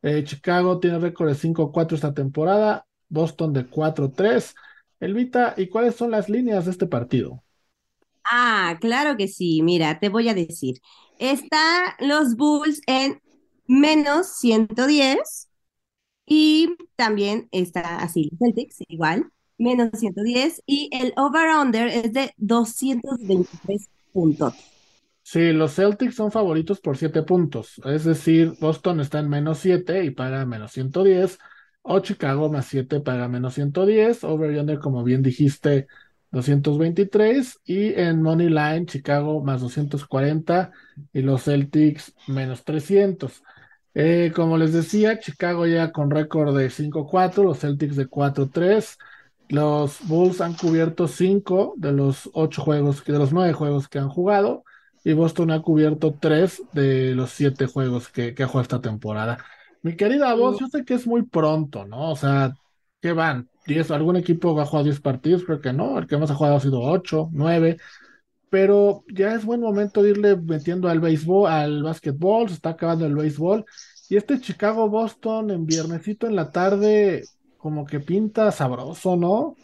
[0.00, 4.54] Eh, Chicago tiene récord de 5-4 esta temporada, Boston de 4-3.
[4.98, 7.44] Elvita, ¿y cuáles son las líneas de este partido?
[8.24, 9.60] Ah, claro que sí.
[9.62, 10.80] Mira, te voy a decir.
[11.18, 13.20] Está los Bulls en
[13.66, 15.48] menos 110
[16.26, 19.30] y también está así, Celtics igual,
[19.62, 24.54] menos 110 y el over-under es de 223 puntos.
[25.22, 30.04] Sí, los Celtics son favoritos por 7 puntos, es decir, Boston está en menos 7
[30.04, 31.38] y paga menos 110,
[31.82, 35.86] o Chicago más 7 paga menos 110, over-under como bien dijiste
[36.32, 40.72] 223 y en Money Line Chicago más 240
[41.12, 43.42] y los Celtics menos 300.
[43.94, 48.96] Eh, como les decía, Chicago ya con récord de 5-4, los Celtics de 4-3.
[49.48, 54.08] Los Bulls han cubierto 5 de los 8 juegos, de los 9 juegos que han
[54.08, 54.64] jugado
[55.04, 59.38] y Boston ha cubierto 3 de los 7 juegos que, ha jugado esta temporada.
[59.82, 62.10] Mi querida voz, yo sé que es muy pronto, ¿no?
[62.10, 62.54] O sea,
[63.00, 63.48] ¿qué van?
[63.66, 63.90] ¿10?
[63.90, 65.44] ¿Algún equipo ha jugado 10 partidos?
[65.44, 65.98] Creo que no.
[65.98, 67.78] El que más ha jugado ha sido 8, 9.
[68.48, 72.48] Pero ya es buen momento irle metiendo al béisbol, al básquetbol.
[72.48, 73.64] Se está acabando el béisbol.
[74.08, 77.24] Y este Chicago-Boston en viernesito en la tarde,
[77.62, 79.54] como que pinta sabroso, ¿no?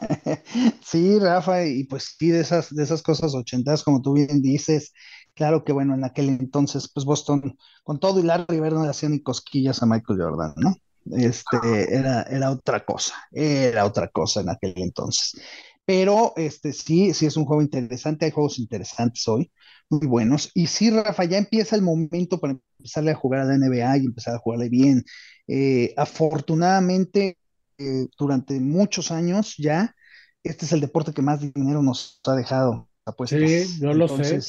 [0.84, 4.92] Sí, Rafa, y pues sí, de esas, de esas cosas ochentas, como tú bien dices,
[5.34, 8.90] claro que bueno, en aquel entonces, pues Boston, con todo y Larry Bird no le
[8.90, 10.74] hacían ni cosquillas a Michael Jordan, ¿no?
[11.16, 15.40] Este, era, era otra cosa, era otra cosa en aquel entonces.
[15.84, 19.52] Pero este, sí, sí es un juego interesante, hay juegos interesantes hoy,
[19.88, 20.50] muy buenos.
[20.54, 24.06] Y sí, Rafa, ya empieza el momento para empezarle a jugar a la NBA y
[24.06, 25.04] empezar a jugarle bien.
[25.48, 27.38] Eh, afortunadamente,
[27.78, 29.94] eh, durante muchos años ya,
[30.42, 32.88] este es el deporte que más dinero nos ha dejado.
[33.26, 34.40] Sí, yo lo sé,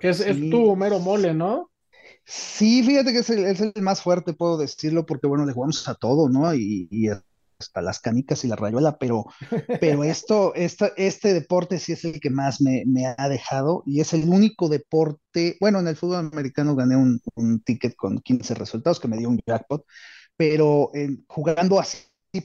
[0.00, 1.70] Que es, es tu mero mole, ¿no?
[2.24, 6.28] Sí, fíjate que es el, más fuerte, puedo decirlo, porque bueno, le jugamos a todo,
[6.28, 6.54] ¿no?
[6.54, 7.08] Y,
[7.56, 9.26] hasta las canicas y la rayuela, pero,
[9.80, 12.84] pero esto, este deporte sí es el que más me,
[13.16, 17.20] ha dejado y es el único deporte, bueno, en el fútbol americano gané un,
[17.64, 19.84] ticket con 15 resultados que me dio un jackpot,
[20.36, 20.90] pero
[21.28, 21.98] jugando así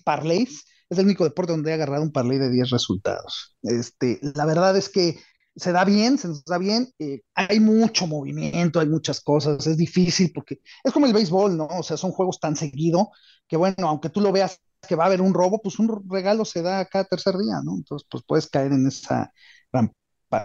[0.03, 3.55] parlays, es el único deporte donde he agarrado un parlay de 10 resultados.
[3.61, 5.19] Este, la verdad es que
[5.55, 9.77] se da bien, se nos da bien, eh, hay mucho movimiento, hay muchas cosas, es
[9.77, 11.67] difícil porque es como el béisbol, ¿no?
[11.67, 13.11] O sea, son juegos tan seguido
[13.47, 16.45] que bueno, aunque tú lo veas que va a haber un robo, pues un regalo
[16.45, 17.75] se da cada tercer día, ¿no?
[17.75, 19.33] Entonces, pues puedes caer en esa.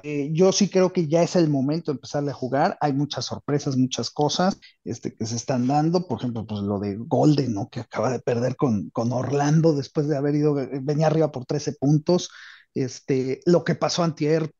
[0.02, 2.78] Eh, yo sí creo que ya es el momento de empezarle a jugar.
[2.80, 6.06] Hay muchas sorpresas, muchas cosas este, que se están dando.
[6.06, 7.68] Por ejemplo, pues lo de Golden, ¿no?
[7.68, 11.74] Que acaba de perder con, con Orlando después de haber ido, venía arriba por 13
[11.74, 12.30] puntos.
[12.74, 14.50] Este, lo que pasó antier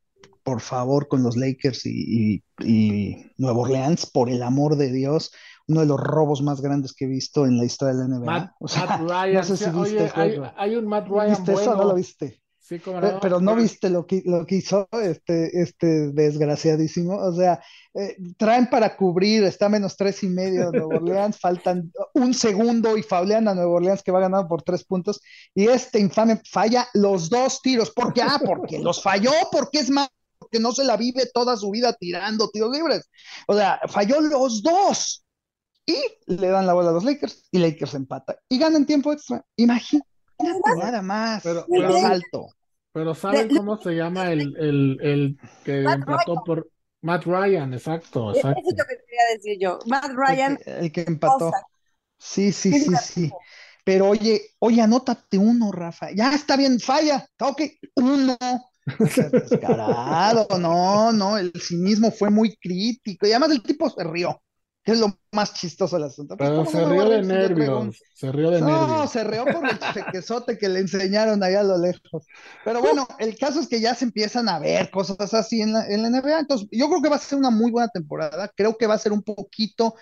[0.44, 2.44] por favor, con los Lakers y,
[3.38, 5.32] Nueva Orleans, por el amor de Dios,
[5.66, 8.24] uno de los robos más grandes que he visto en la historia de la NBA.
[8.26, 8.52] Matt,
[9.00, 11.74] Ryan, no sé si viste hay, un Matt Ryan ¿Viste eso?
[11.74, 12.42] ¿No lo viste?
[12.64, 17.14] Sí, como no, pero, no viste lo que, lo que hizo este, este desgraciadísimo.
[17.14, 22.32] O sea, eh, traen para cubrir, está menos tres y medio Nueva Orleans, faltan un
[22.32, 25.20] segundo y faulean a Nueva Orleans que va ganando por tres puntos.
[25.54, 27.90] Y este infame falla los dos tiros.
[27.90, 28.22] ¿Por qué?
[28.22, 30.08] Ah, porque los falló, porque es más
[30.50, 33.10] que no se la vive toda su vida tirando tiros libres.
[33.46, 35.22] O sea, falló los dos.
[35.84, 35.98] Y
[36.28, 38.38] le dan la bola a los Lakers y Lakers empata.
[38.48, 39.44] Y ganan tiempo extra.
[39.56, 41.42] Imagínate nada más.
[41.42, 42.48] Pero, pero,
[42.92, 46.70] Pero ¿saben cómo se llama el, el, el que empató por
[47.02, 47.72] Matt Ryan?
[47.74, 48.60] Exacto, exacto.
[48.60, 49.78] Eso es lo que quería decir yo.
[49.86, 50.58] Matt Ryan.
[50.64, 51.50] El que, empató.
[52.18, 53.32] Sí, sí, sí, sí.
[53.84, 56.10] Pero oye, oye, anótate uno, Rafa.
[56.14, 57.26] Ya está bien, falla.
[57.40, 57.62] Ok,
[57.96, 58.36] uno.
[58.86, 64.42] Descarado, no, no, el cinismo fue muy crítico y además el tipo se rió,
[64.84, 66.36] que es lo más chistoso del asunto.
[66.36, 68.88] Pues, Pero se rió de nervios, se rió de nervios.
[68.88, 72.26] No, se rió por el chequezote que le enseñaron allá a lo lejos.
[72.64, 75.86] Pero bueno, el caso es que ya se empiezan a ver cosas así en la,
[75.86, 78.76] en la NBA, entonces yo creo que va a ser una muy buena temporada, creo
[78.76, 79.94] que va a ser un poquito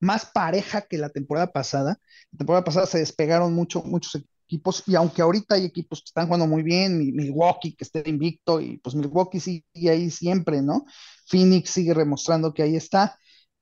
[0.00, 2.00] más pareja que la temporada pasada.
[2.32, 6.26] La temporada pasada se despegaron mucho, muchos equipos, y aunque ahorita hay equipos que están
[6.26, 10.86] jugando muy bien, Milwaukee que está invicto, y pues Milwaukee sigue ahí siempre, ¿no?
[11.26, 13.18] Phoenix sigue demostrando que ahí está.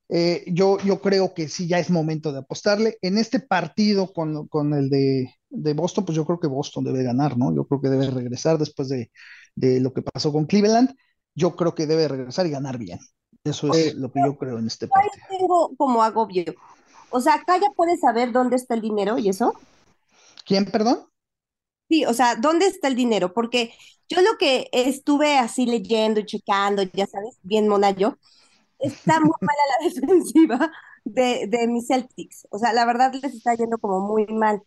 [0.09, 2.97] Eh, yo, yo creo que sí, ya es momento de apostarle.
[3.01, 7.03] En este partido con, con el de, de, Boston, pues yo creo que Boston debe
[7.03, 7.53] ganar, ¿no?
[7.53, 9.11] Yo creo que debe regresar después de,
[9.55, 10.95] de lo que pasó con Cleveland.
[11.35, 12.99] Yo creo que debe regresar y ganar bien.
[13.43, 15.25] Eso es lo que yo creo en este partido.
[15.29, 16.45] tengo como agobio.
[17.09, 19.53] O sea, acá ya puedes saber dónde está el dinero y eso.
[20.45, 21.07] ¿Quién, perdón?
[21.89, 23.33] Sí, o sea, ¿dónde está el dinero?
[23.33, 23.73] Porque
[24.09, 28.17] yo lo que estuve así leyendo y checando, ya sabes, bien mona yo,
[28.79, 30.71] está muy mala la defensiva
[31.05, 32.47] de, de mis Celtics.
[32.51, 34.61] O sea, la verdad les está yendo como muy mal.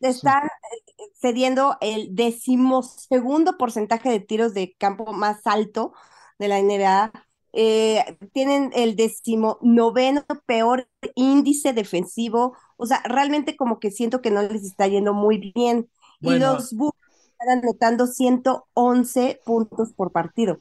[0.00, 5.92] Están eh, cediendo el decimosegundo porcentaje de tiros de campo más alto
[6.38, 7.12] de la NBA.
[7.52, 12.56] Eh, tienen el decimonoveno peor índice defensivo.
[12.76, 15.88] O sea, realmente como que siento que no les está yendo muy bien.
[16.20, 16.92] Y los Bulls
[17.32, 20.60] están anotando 111 puntos por partido.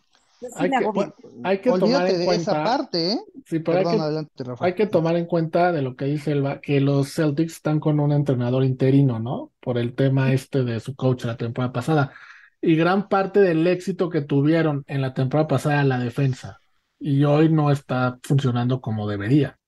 [0.53, 1.15] Hay que, agobio.
[1.41, 3.19] hay que tomar en de esa cuenta, parte, ¿eh?
[3.45, 4.65] sí, pero hay Perdón, que, adelante, Rafa.
[4.65, 7.99] hay que tomar en cuenta de lo que dice Elba, que los Celtics están con
[7.99, 9.51] un entrenador interino, ¿no?
[9.59, 12.13] Por el tema este de su coach la temporada pasada.
[12.61, 16.59] Y gran parte del éxito que tuvieron en la temporada pasada era la defensa.
[16.99, 19.59] Y hoy no está funcionando como debería.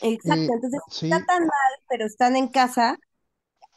[0.00, 2.98] Exacto, Eh, entonces sí, está tan mal, pero están en casa.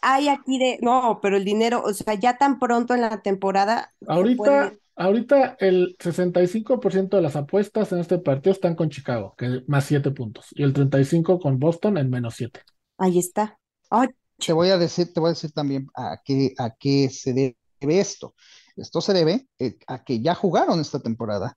[0.02, 3.94] Hay aquí de, no, pero el dinero, o sea, ya tan pronto en la temporada
[4.14, 4.74] se puede Ahorita.
[4.96, 10.12] Ahorita el 65% de las apuestas en este partido están con Chicago, que más 7
[10.12, 12.62] puntos, y el 35% con Boston en menos 7.
[12.98, 13.58] Ahí está.
[13.90, 17.34] Ay, te voy a decir, te voy a decir también a qué, a qué se
[17.34, 17.56] debe
[18.00, 18.36] esto.
[18.76, 21.56] Esto se debe eh, a que ya jugaron esta temporada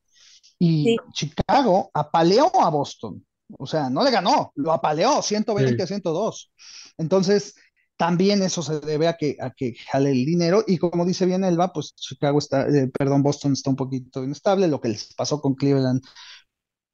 [0.58, 3.24] y sí, Chicago apaleó a Boston.
[3.58, 5.82] O sea, no le ganó, lo apaleó 120 Sí.
[5.82, 6.52] a 102.
[6.98, 7.54] Entonces,
[7.96, 10.64] también eso se debe a que, a que jale el dinero.
[10.66, 14.68] Y como dice bien Elba, pues Chicago está, eh, perdón, Boston está un poquito inestable.
[14.68, 16.02] Lo que les pasó con Cleveland,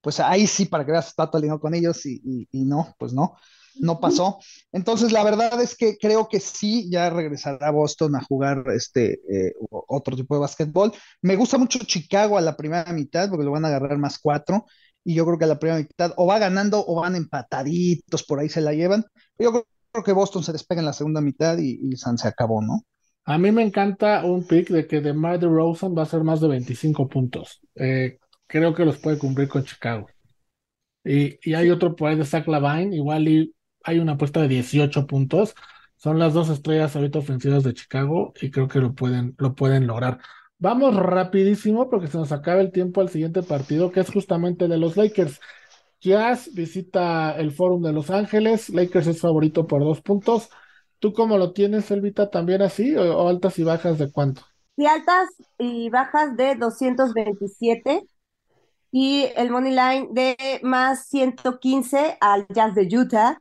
[0.00, 3.12] pues ahí sí, para que veas, está dinero con ellos y, y- y no, pues
[3.12, 3.36] no,
[3.80, 4.38] no pasó.
[4.72, 9.53] Entonces, la verdad es que creo que sí, ya regresará Boston a jugar este eh,
[9.70, 10.92] otro tipo de básquetbol.
[11.22, 14.66] Me gusta mucho Chicago a la primera mitad porque lo van a agarrar más cuatro.
[15.05, 18.38] Y yo creo que a la primera mitad o va ganando o van empataditos, por
[18.40, 19.05] ahí se la llevan.
[19.38, 22.28] Yo creo, creo que Boston se despega en la segunda mitad y, y San se
[22.28, 22.82] acabó, ¿no?
[23.24, 26.49] A mí me encanta un pick de que DeMar DeRozan va a ser más de
[26.49, 27.61] 25 puntos.
[27.76, 30.09] Eh, creo que los puede cumplir con Chicago.
[31.05, 34.49] Y, y hay otro por ahí de Zach Lavine, igual y hay una apuesta de
[34.49, 35.55] 18 puntos.
[35.97, 39.86] Son las dos estrellas ahorita ofensivas de Chicago y creo que lo pueden, lo pueden
[39.86, 40.18] lograr.
[40.59, 44.70] Vamos rapidísimo porque se nos acaba el tiempo al siguiente partido, que es justamente el
[44.72, 45.40] de los Lakers.
[46.03, 48.68] Jazz visita el Fórum de Los Ángeles.
[48.70, 50.50] Lakers es favorito por dos puntos.
[50.98, 52.28] ¿Tú cómo lo tienes, Elvita?
[52.28, 52.96] ¿También así?
[52.96, 54.42] ¿O, o altas y bajas de cuánto?
[54.76, 55.28] Y altas
[55.59, 58.03] y bajas de 227
[58.90, 63.40] y el money line de más 115 al Jazz de Utah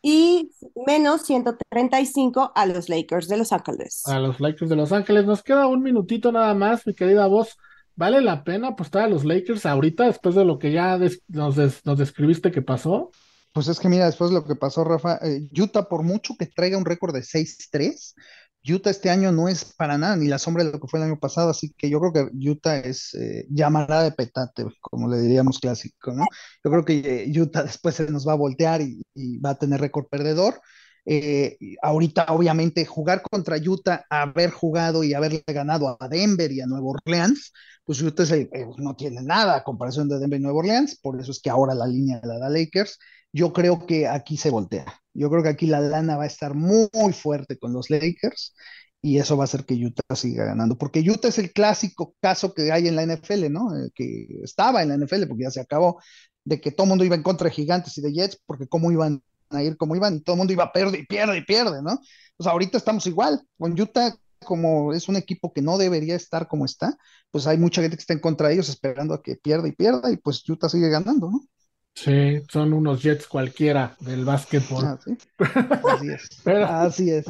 [0.00, 0.50] y
[0.86, 4.02] menos 135 a los Lakers de Los Ángeles.
[4.06, 5.26] A los Lakers de Los Ángeles.
[5.26, 7.56] Nos queda un minutito nada más, mi querida voz.
[7.98, 11.84] ¿Vale la pena apostar a los Lakers ahorita, después de lo que ya nos, des-
[11.84, 13.10] nos describiste que pasó?
[13.52, 16.46] Pues es que mira, después de lo que pasó, Rafa, eh, Utah, por mucho que
[16.46, 18.14] traiga un récord de 6-3,
[18.64, 21.06] Utah este año no es para nada ni la sombra de lo que fue el
[21.06, 25.18] año pasado, así que yo creo que Utah es eh, llamará de petate, como le
[25.20, 26.24] diríamos clásico, ¿no?
[26.64, 29.80] Yo creo que eh, Utah después se nos va a voltear y va a tener
[29.80, 30.60] récord perdedor.
[31.10, 36.66] Eh, ahorita, obviamente, jugar contra Utah, haber jugado y haberle ganado a Denver y a
[36.66, 37.50] Nueva Orleans,
[37.82, 41.30] pues Utah eh, no tiene nada a comparación de Denver y Nueva Orleans, por eso
[41.32, 42.98] es que ahora la línea la da Lakers.
[43.32, 44.84] Yo creo que aquí se voltea.
[45.14, 48.54] Yo creo que aquí la lana va a estar muy, muy fuerte con los Lakers
[49.00, 52.52] y eso va a hacer que Utah siga ganando, porque Utah es el clásico caso
[52.52, 53.74] que hay en la NFL, ¿no?
[53.74, 56.00] Eh, que estaba en la NFL porque ya se acabó,
[56.44, 58.92] de que todo el mundo iba en contra de Gigantes y de Jets, porque cómo
[58.92, 61.44] iban a ir, cómo iban, y todo el mundo iba a perder y pierde y
[61.44, 61.98] pierde, ¿no?
[62.36, 66.64] Pues ahorita estamos igual, con Utah como es un equipo que no debería estar como
[66.64, 66.96] está,
[67.30, 69.72] pues hay mucha gente que está en contra de ellos esperando a que pierda y
[69.72, 71.40] pierda y pues Utah sigue ganando, ¿no?
[71.94, 74.84] Sí, son unos Jets cualquiera del básquetbol.
[74.84, 75.16] Ah, sí.
[75.84, 76.28] Así es.
[76.44, 77.26] Pero, Así es.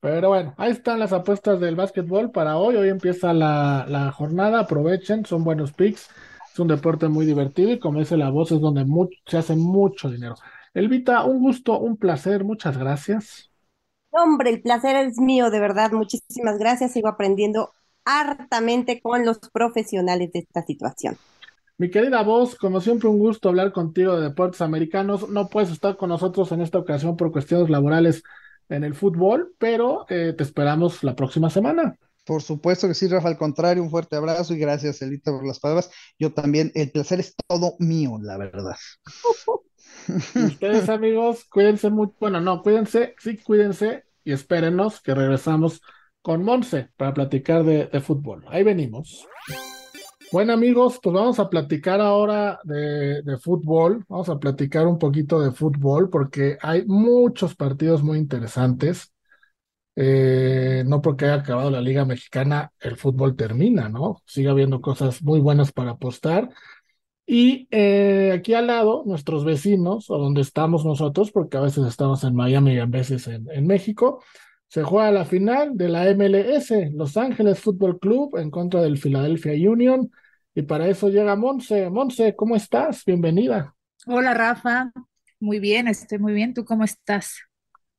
[0.00, 2.76] pero bueno, ahí están las apuestas del básquetbol para hoy.
[2.76, 6.08] Hoy empieza la, la jornada, aprovechen, son buenos picks.
[6.52, 8.86] Es un deporte muy divertido y como dice la voz, es donde
[9.26, 10.36] se hace mucho dinero.
[10.76, 13.50] Elvita, un gusto, un placer, muchas gracias.
[14.10, 15.90] Hombre, el placer es mío, de verdad.
[15.92, 16.92] Muchísimas gracias.
[16.92, 17.70] Sigo aprendiendo
[18.04, 21.16] hartamente con los profesionales de esta situación.
[21.78, 25.30] Mi querida voz, como siempre, un gusto hablar contigo de deportes americanos.
[25.30, 28.22] No puedes estar con nosotros en esta ocasión por cuestiones laborales
[28.68, 31.96] en el fútbol, pero eh, te esperamos la próxima semana.
[32.26, 35.58] Por supuesto que sí, Rafa, al contrario, un fuerte abrazo y gracias, Elita, por las
[35.58, 35.90] palabras.
[36.18, 38.76] Yo también, el placer es todo mío, la verdad.
[40.34, 42.14] Y ustedes, amigos, cuídense mucho.
[42.20, 45.82] Bueno, no, cuídense, sí, cuídense y espérenos que regresamos
[46.22, 48.44] con Monse para platicar de, de fútbol.
[48.48, 49.30] Ahí venimos.
[50.32, 54.04] Bueno, amigos, pues vamos a platicar ahora de, de fútbol.
[54.08, 59.12] Vamos a platicar un poquito de fútbol porque hay muchos partidos muy interesantes.
[59.96, 64.22] Eh, no porque haya acabado la Liga Mexicana, el fútbol termina, ¿no?
[64.26, 66.50] Sigue habiendo cosas muy buenas para apostar.
[67.26, 72.22] Y eh, aquí al lado, nuestros vecinos, o donde estamos nosotros, porque a veces estamos
[72.24, 74.22] en Miami y a veces en, en México,
[74.68, 79.52] se juega la final de la MLS, Los Ángeles Fútbol Club en contra del Philadelphia
[79.70, 80.10] Union.
[80.54, 81.90] Y para eso llega Monse.
[81.90, 83.04] Monse, ¿cómo estás?
[83.04, 83.74] Bienvenida.
[84.06, 84.92] Hola Rafa,
[85.40, 86.54] muy bien, estoy muy bien.
[86.54, 87.40] ¿Tú cómo estás?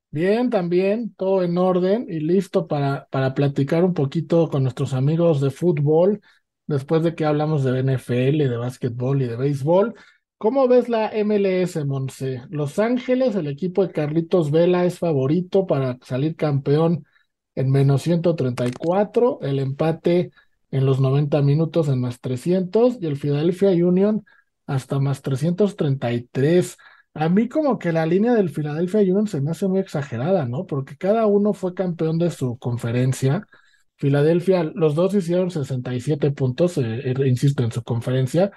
[0.10, 5.42] Bien, también, todo en orden y listo para, para platicar un poquito con nuestros amigos
[5.42, 6.22] de fútbol,
[6.68, 9.96] después de que hablamos de NFL, de básquetbol y de béisbol.
[10.38, 12.44] ¿Cómo ves la MLS, Monse?
[12.50, 17.06] Los Ángeles, el equipo de Carlitos Vela es favorito para salir campeón
[17.56, 20.32] en menos 134, el empate
[20.70, 24.26] en los 90 minutos en más 300 y el Philadelphia Union
[24.68, 26.78] hasta más 333.
[27.14, 30.68] A mí como que la línea del Philadelphia Union se me hace muy exagerada, ¿no?
[30.68, 33.48] Porque cada uno fue campeón de su conferencia.
[33.98, 38.52] Filadelfia, los dos hicieron 67 puntos, eh, eh, insisto, en su conferencia,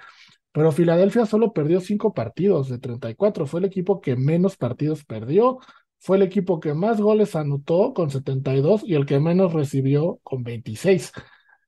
[0.51, 3.45] pero Filadelfia solo perdió cinco partidos de 34.
[3.47, 5.59] Fue el equipo que menos partidos perdió.
[5.99, 10.43] Fue el equipo que más goles anotó con 72 y el que menos recibió con
[10.43, 11.11] 26.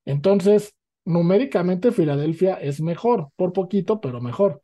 [0.05, 4.61] Entonces, numéricamente Filadelfia es mejor, por poquito, pero mejor.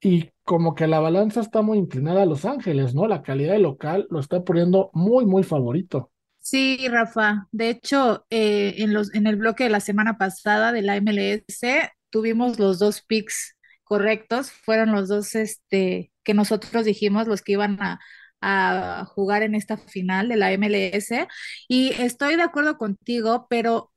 [0.00, 3.08] Y como que la balanza está muy inclinada a Los Ángeles, ¿no?
[3.08, 6.12] La calidad de local lo está poniendo muy, muy favorito.
[6.50, 7.46] Sí, Rafa.
[7.52, 11.90] De hecho, eh, en los, en el bloque de la semana pasada de la MLS
[12.10, 14.50] tuvimos los dos picks correctos.
[14.50, 18.00] Fueron los dos este, que nosotros dijimos, los que iban a,
[18.40, 21.28] a jugar en esta final de la MLS.
[21.68, 23.92] Y estoy de acuerdo contigo, pero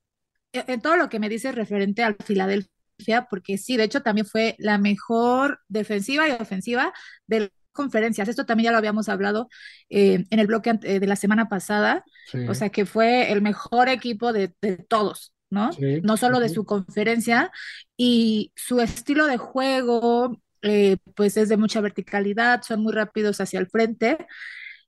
[0.54, 4.28] e, en todo lo que me dices referente al Filadelfia, porque sí, de hecho también
[4.28, 6.94] fue la mejor defensiva y ofensiva
[7.28, 8.28] de las conferencias.
[8.28, 9.50] Esto también ya lo habíamos hablado
[9.90, 13.42] eh, en el bloque ante- de la semana pasada, Sí, o sea que fue el
[13.42, 15.78] mejor equipo de, de todos, ¿no?
[15.78, 17.52] sí, No solo de su conferencia
[17.98, 23.60] y su estilo de juego, eh, pues es de mucha verticalidad, son muy rápidos hacia
[23.60, 24.18] el frente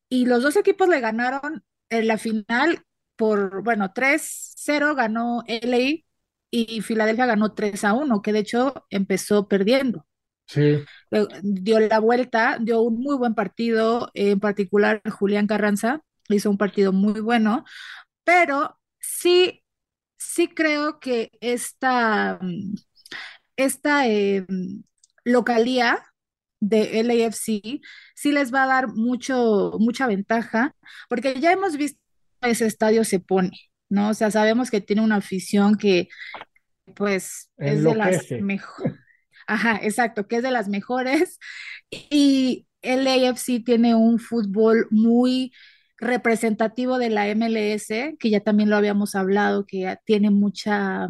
[0.09, 2.83] y los dos equipos le ganaron en la final
[3.15, 6.05] por, bueno, tres cero ganó LA
[6.51, 10.05] y Filadelfia ganó 3 a uno que de hecho empezó perdiendo.
[10.45, 10.83] Sí,
[11.41, 16.93] dio la vuelta, dio un muy buen partido, en particular Julián Carranza hizo un partido
[16.93, 17.65] muy bueno,
[18.23, 19.63] pero sí,
[20.17, 22.39] sí creo que esta,
[23.55, 24.45] esta eh,
[25.23, 26.03] localía
[26.59, 27.81] de LAFC
[28.15, 30.75] sí les va a dar mucho, mucha ventaja,
[31.09, 31.99] porque ya hemos visto
[32.41, 33.51] ese estadio se pone,
[33.89, 34.09] ¿no?
[34.09, 36.07] O sea, sabemos que tiene una afición que
[36.95, 38.99] pues es de las mejores,
[39.47, 41.39] ajá, exacto, que es de las mejores,
[41.91, 45.53] y LAFC tiene un fútbol muy
[45.97, 51.07] representativo de la MLS, que ya también lo habíamos hablado, que tiene mucha,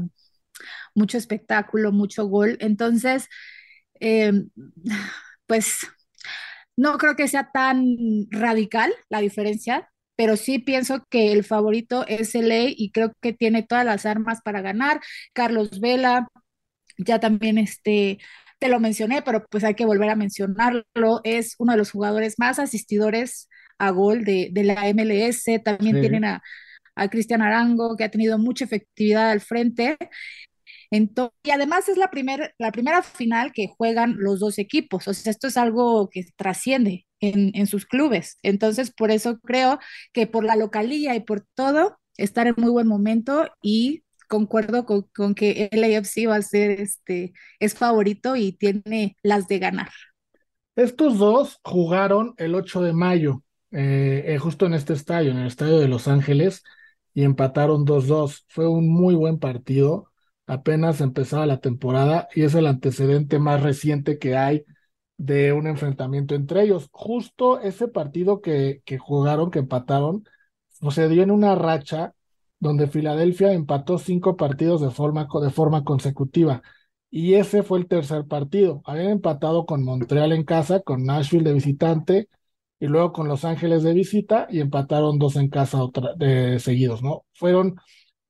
[0.95, 3.27] mucho espectáculo, mucho gol, entonces,
[3.99, 4.31] eh,
[5.47, 5.79] pues
[6.77, 7.85] no creo que sea tan
[8.31, 13.63] radical la diferencia, pero sí pienso que el favorito es LA y creo que tiene
[13.63, 15.01] todas las armas para ganar.
[15.33, 16.27] Carlos Vela,
[16.97, 18.19] ya también este,
[18.59, 21.21] te lo mencioné, pero pues hay que volver a mencionarlo.
[21.23, 25.43] Es uno de los jugadores más asistidores a gol de, de la MLS.
[25.63, 26.41] También Sí, tienen a,
[26.95, 29.97] a Cristian Arango, que ha tenido mucha efectividad al frente.
[30.91, 35.07] Entonces, y además es la, primer, la primera final que juegan los dos equipos.
[35.07, 38.37] O sea, esto es algo que trasciende en, en sus clubes.
[38.43, 39.79] Entonces, por eso creo
[40.13, 45.03] que por la localía y por todo, estar en muy buen momento y concuerdo con,
[45.15, 49.89] con que el AFC va a ser este, es favorito y tiene las de ganar.
[50.75, 55.47] Estos dos jugaron el 8 de mayo, eh, eh, justo en este estadio, en el
[55.47, 56.63] estadio de Los Ángeles,
[57.13, 58.45] y empataron 2-2.
[58.47, 60.11] Fue un muy buen partido.
[60.47, 64.65] Apenas empezaba la temporada y es el antecedente más reciente que hay
[65.17, 66.89] de un enfrentamiento entre ellos.
[66.91, 70.23] Justo ese partido que, que jugaron, que empataron,
[70.69, 72.13] sucedió en una racha
[72.63, 76.63] donde Filadelfia empató cinco partidos de forma, de forma consecutiva.
[77.09, 78.81] Y ese fue el tercer partido.
[78.85, 82.29] Habían empatado con Montreal en casa, con Nashville de visitante
[82.79, 87.03] y luego con Los Ángeles de visita y empataron dos en casa otra, de, seguidos,
[87.03, 87.25] ¿no?
[87.33, 87.75] Fueron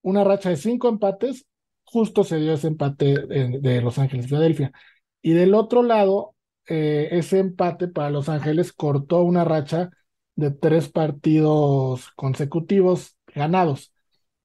[0.02, 1.46] una racha de cinco empates,
[1.86, 4.72] justo se dio ese empate de, de Los Ángeles, Filadelfia.
[5.22, 6.36] Y del otro lado,
[6.68, 9.90] eh, ese empate para Los Ángeles cortó una racha
[10.36, 13.93] de tres partidos consecutivos ganados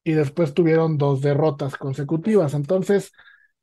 [0.03, 2.53] y después tuvieron dos derrotas consecutivas.
[2.53, 3.11] Entonces,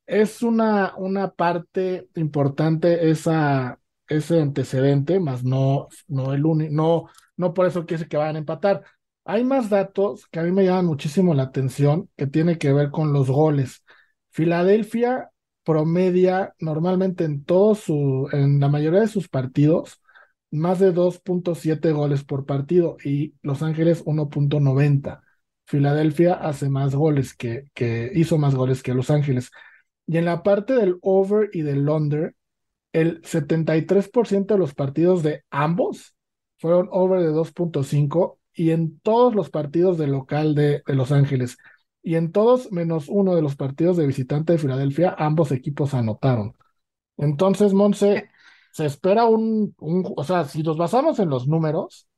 [0.07, 7.55] es una, una parte importante esa, ese antecedente, más no, no el único, no, no
[7.55, 8.85] por eso quiere que vayan a empatar.
[9.25, 12.91] Hay más datos que a mí me llaman muchísimo la atención que tiene que ver
[12.91, 13.83] con los goles.
[14.31, 15.31] Filadelfia
[15.65, 20.01] promedia normalmente en todos su, en la mayoría de sus partidos,
[20.51, 25.23] más de 2.7 goles por partido y Los Ángeles 1.90.
[25.67, 27.71] Filadelfia hace más goles que,
[28.15, 29.51] hizo más goles que Los Ángeles.
[30.07, 32.35] Y en la parte del over y del under,
[32.93, 36.15] el 73% de los partidos de ambos
[36.59, 41.59] fueron over de 2.5 y en todos los partidos de local de, de, Los Ángeles
[42.03, 46.55] y en todos menos uno de los partidos de visitante de Filadelfia, ambos equipos anotaron.
[47.17, 48.31] Entonces, Monse,
[48.73, 52.09] se espera un, un, o sea, si nos basamos en los números,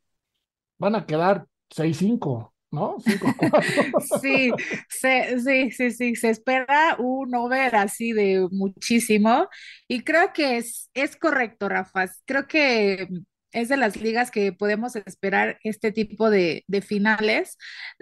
[0.78, 2.52] van a quedar 6-5.
[2.70, 2.96] ¿No?
[2.98, 4.20] 5-4.
[4.20, 4.52] sí,
[4.88, 9.48] sí, sí, sí, se espera un over así de muchísimo
[9.88, 12.06] y creo que es, es correcto, Rafa.
[12.26, 13.08] Creo que
[13.52, 17.56] es de las ligas que podemos esperar este tipo de, de, finales.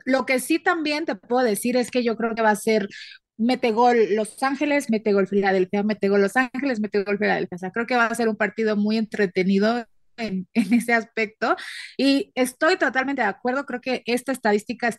[0.04, 2.88] Lo que sí también te puedo decir es que yo creo que va a ser
[3.36, 7.56] mete gol Los Ángeles, mete gol Filadelfia, mete gol Los Ángeles, mete gol Filadelfia.
[7.56, 9.86] O sea, creo que va a ser un partido muy entretenido
[10.16, 11.56] en, en, ese aspecto.
[11.96, 14.98] Y estoy totalmente de acuerdo, creo que esta estadística es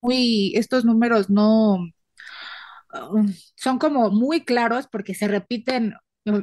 [0.00, 3.26] muy, estos números no uh,
[3.56, 5.94] son como muy claros porque se repiten
[6.26, 6.42] uh,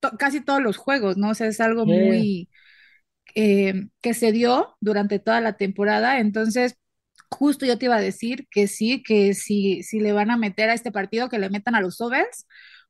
[0.00, 1.30] to, casi todos los juegos, ¿no?
[1.30, 1.96] O sea, es algo yeah.
[1.96, 2.48] muy
[3.34, 6.18] eh, que se dio durante toda la temporada.
[6.20, 6.76] Entonces,
[7.30, 10.70] justo yo te iba a decir que sí, que si, si le van a meter
[10.70, 12.46] a este partido, que le metan a los overs,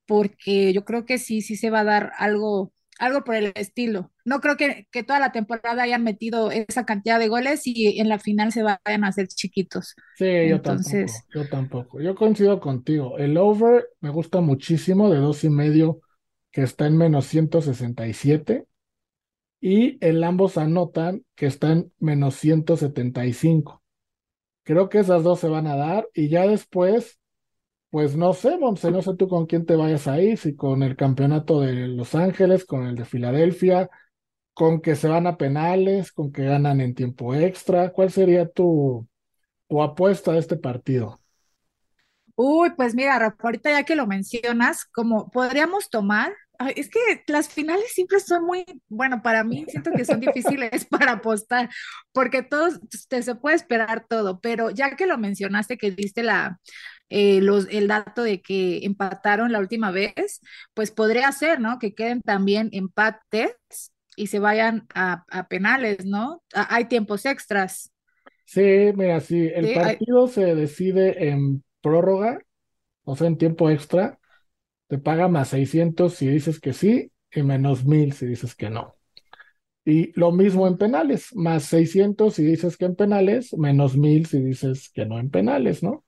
[0.07, 4.13] porque yo creo que sí, sí se va a dar algo algo por el estilo.
[4.25, 8.09] No creo que, que, toda la temporada hayan metido esa cantidad de goles y en
[8.09, 9.95] la final se vayan a hacer chiquitos.
[10.17, 11.25] Sí, Entonces...
[11.35, 12.01] yo tampoco, yo tampoco.
[12.01, 13.19] Yo coincido contigo.
[13.19, 16.01] El over me gusta muchísimo de dos y medio,
[16.51, 18.65] que está en menos 167.
[19.61, 23.83] Y el ambos anotan, que está en menos 175.
[24.63, 27.18] Creo que esas dos se van a dar y ya después
[27.91, 30.97] pues no sé, Monse, no sé tú con quién te vayas ahí, si con el
[30.97, 33.89] campeonato de Los Ángeles, con el de Filadelfia,
[34.53, 37.93] con que se van a penales, con que ganan en tiempo extra.
[37.93, 39.07] ¿Cuál sería tu,
[39.69, 41.21] tu apuesta de este partido?
[42.35, 46.33] Uy, pues mira, Rafa, ahorita ya que lo mencionas, como podríamos tomar,
[46.77, 51.13] es que las finales siempre son muy, bueno, para mí siento que son difíciles para
[51.13, 51.69] apostar,
[52.13, 56.61] porque todos, te, se puede esperar todo, pero ya que lo mencionaste, que diste la,
[57.11, 60.41] eh, los, el dato de que empataron la última vez,
[60.75, 61.79] pues podría ser, ¿no?
[61.79, 63.55] Que queden también empates
[64.17, 66.43] y se vayan a, a penales, ¿no?
[66.55, 67.93] A, hay tiempos extras.
[68.45, 68.61] Sí,
[68.97, 70.29] mira, sí, el sí, partido hay...
[70.29, 72.39] se decide en prórroga,
[73.05, 74.21] o sea, en tiempo extra,
[74.89, 78.97] te paga más 600 si dices que sí y menos 1000 si dices que no.
[79.85, 84.41] Y lo mismo en penales, más 600 si dices que en penales, menos 1000 si
[84.43, 86.05] dices que no en penales, ¿no?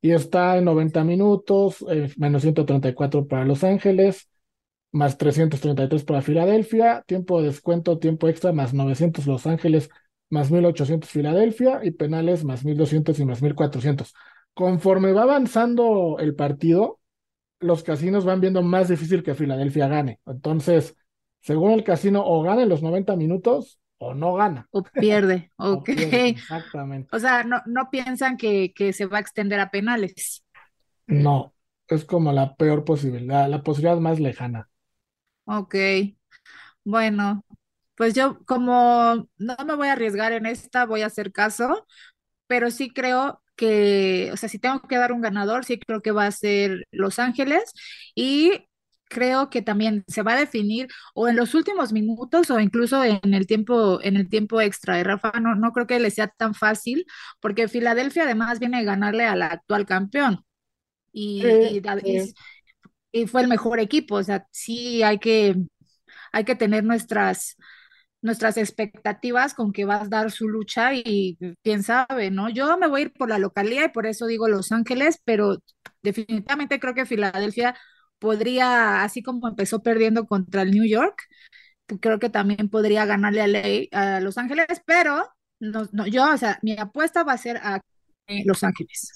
[0.00, 4.28] Y está en 90 minutos, eh, menos 134 para Los Ángeles,
[4.92, 9.90] más 333 para Filadelfia, tiempo de descuento, tiempo extra, más 900 Los Ángeles,
[10.30, 14.14] más 1800 Filadelfia y penales más 1200 y más 1400.
[14.54, 17.00] Conforme va avanzando el partido,
[17.60, 20.20] los casinos van viendo más difícil que Filadelfia gane.
[20.26, 20.96] Entonces,
[21.40, 24.68] según el casino, o gana en los 90 minutos o no gana.
[24.70, 25.80] O pierde, ok.
[25.80, 27.14] O pierde, exactamente.
[27.14, 30.44] O sea, no, no piensan que, que, se va a extender a penales.
[31.06, 31.54] No,
[31.88, 34.68] es como la peor posibilidad, la posibilidad más lejana.
[35.44, 35.74] Ok,
[36.84, 37.44] bueno,
[37.94, 41.86] pues yo como no me voy a arriesgar en esta, voy a hacer caso,
[42.46, 46.12] pero sí creo que, o sea, si tengo que dar un ganador, sí creo que
[46.12, 47.72] va a ser Los Ángeles
[48.14, 48.67] y
[49.08, 53.34] creo que también se va a definir o en los últimos minutos o incluso en
[53.34, 55.00] el tiempo, en el tiempo extra.
[55.00, 57.06] Y Rafa, no, no creo que le sea tan fácil,
[57.40, 60.44] porque Filadelfia además viene a ganarle al actual campeón.
[61.12, 62.34] Y, sí, y, sí.
[63.12, 64.16] y, fue el mejor equipo.
[64.16, 65.56] O sea, sí hay que,
[66.32, 67.56] hay que tener nuestras
[68.20, 72.48] nuestras expectativas con que va a dar su lucha y quién sabe, ¿no?
[72.48, 75.58] Yo me voy a ir por la localidad y por eso digo Los Ángeles, pero
[76.02, 77.76] definitivamente creo que Filadelfia
[78.18, 81.22] podría, así como empezó perdiendo contra el New York,
[82.00, 85.24] creo que también podría ganarle a, Ley, a Los Ángeles, pero
[85.60, 87.80] no, no, yo, o sea, mi apuesta va a ser a
[88.44, 89.12] Los Ángeles.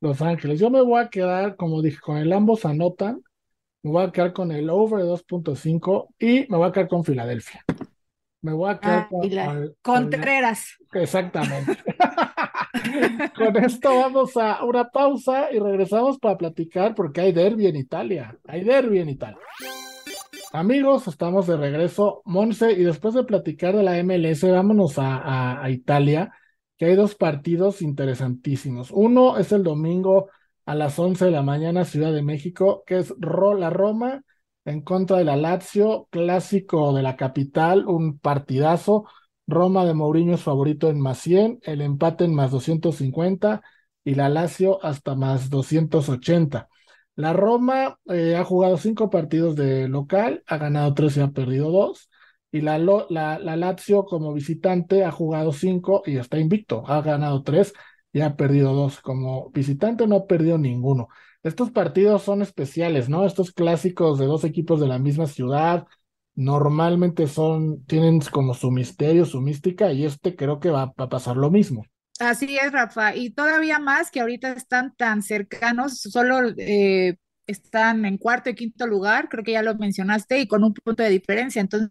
[0.00, 3.22] Los Ángeles, yo me voy a quedar, como dije, con el ambos anotan,
[3.82, 7.04] me voy a quedar con el over de 2.5 y me voy a quedar con
[7.04, 7.64] Filadelfia.
[8.44, 10.76] Me voy a quedar ah, con, con, Contreras.
[10.90, 11.78] Con, exactamente.
[13.38, 18.38] con esto vamos a una pausa y regresamos para platicar porque hay derby en Italia.
[18.46, 19.38] Hay derby en Italia.
[20.52, 25.70] Amigos, estamos de regreso, Monse, y después de platicar de la MLS, vámonos a, a,
[25.70, 26.30] Italia,
[26.76, 28.90] que hay dos partidos interesantísimos.
[28.90, 30.28] Uno es el domingo
[30.66, 34.22] a las 11 de la mañana, Ciudad de México, que es la Roma
[34.64, 39.04] en contra de la Lazio, clásico de la capital, un partidazo.
[39.46, 43.62] Roma de Mourinho es favorito en más 100, el empate en más 250
[44.04, 46.68] y la Lazio hasta más 280.
[47.16, 51.70] La Roma eh, ha jugado cinco partidos de local, ha ganado tres y ha perdido
[51.70, 52.10] dos.
[52.50, 56.84] Y la, la, la, Lazio como visitante ha jugado cinco y está invicto.
[56.86, 57.72] Ha ganado tres
[58.12, 59.00] y ha perdido dos.
[59.00, 61.08] Como visitante no ha perdido ninguno.
[61.44, 63.26] Estos partidos son especiales, ¿no?
[63.26, 65.86] Estos clásicos de dos equipos de la misma ciudad
[66.34, 71.36] normalmente son, tienen como su misterio, su mística, y este creo que va a pasar
[71.36, 71.84] lo mismo.
[72.18, 77.16] Así es, Rafa, y todavía más que ahorita están tan cercanos, solo eh,
[77.46, 81.02] están en cuarto y quinto lugar, creo que ya lo mencionaste, y con un punto
[81.02, 81.90] de diferencia, entonces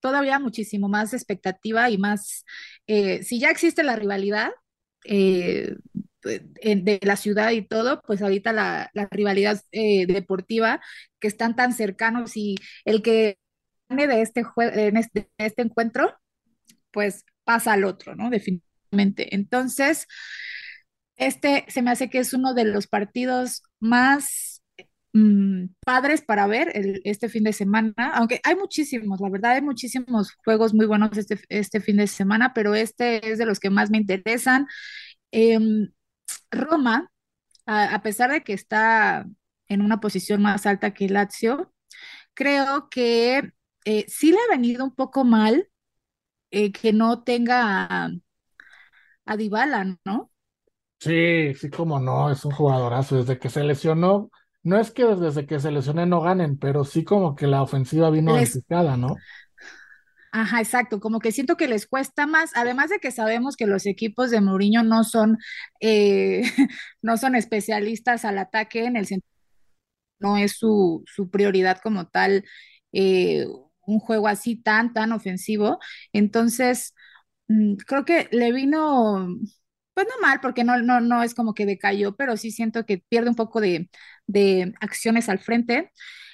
[0.00, 2.44] todavía muchísimo más expectativa y más,
[2.86, 4.50] eh, si ya existe la rivalidad
[5.04, 5.76] eh,
[6.22, 10.80] de la ciudad y todo, pues ahorita la, rivalidad deportiva,
[11.18, 13.38] que están tan cercanos y el que
[13.88, 16.14] gane de este, en este, de este encuentro,
[16.90, 18.30] pues pasa al otro, ¿no?
[18.30, 20.06] Definitivamente entonces,
[21.16, 24.62] este se me hace que es uno de los partidos más
[25.12, 26.72] mm, padres para ver
[27.04, 31.40] este fin de semana, aunque hay muchísimos, la verdad hay muchísimos juegos muy buenos este,
[31.48, 34.66] este fin de semana, pero este es de los que más me interesan.
[35.32, 35.90] Em,
[36.50, 37.12] Roma,
[37.66, 39.26] a, pesar de que está
[39.68, 41.72] en una posición más alta que Lazio,
[42.34, 43.52] creo que
[43.84, 45.68] eh, sí le ha venido un poco mal
[46.50, 48.10] eh, que no tenga
[49.24, 50.30] a Dybala, ¿no?
[50.98, 53.16] Sí, sí, como no, es un jugadorazo.
[53.16, 54.30] Desde que se lesionó,
[54.62, 58.10] no es que desde que se lesioné no ganen, pero sí como que la ofensiva
[58.10, 58.62] vino les...
[58.68, 59.16] ¿no?
[60.32, 63.84] Ajá, exacto, como que siento que les cuesta más, además de que sabemos que los
[63.86, 65.38] equipos de Mourinho no son,
[65.80, 66.42] eh,
[67.02, 69.28] no son especialistas al ataque en el sentido,
[70.20, 72.44] no es su, su prioridad como tal,
[72.92, 73.46] eh,
[73.86, 75.78] un juego así tan, tan ofensivo.
[76.12, 76.94] Entonces,
[77.48, 79.28] Mm, creo que le vino,
[79.94, 82.98] pues no mal, porque no, no, no es como que decayó, pero sí siento que
[82.98, 83.90] pierde un poco de,
[84.80, 85.92] acciones al frente.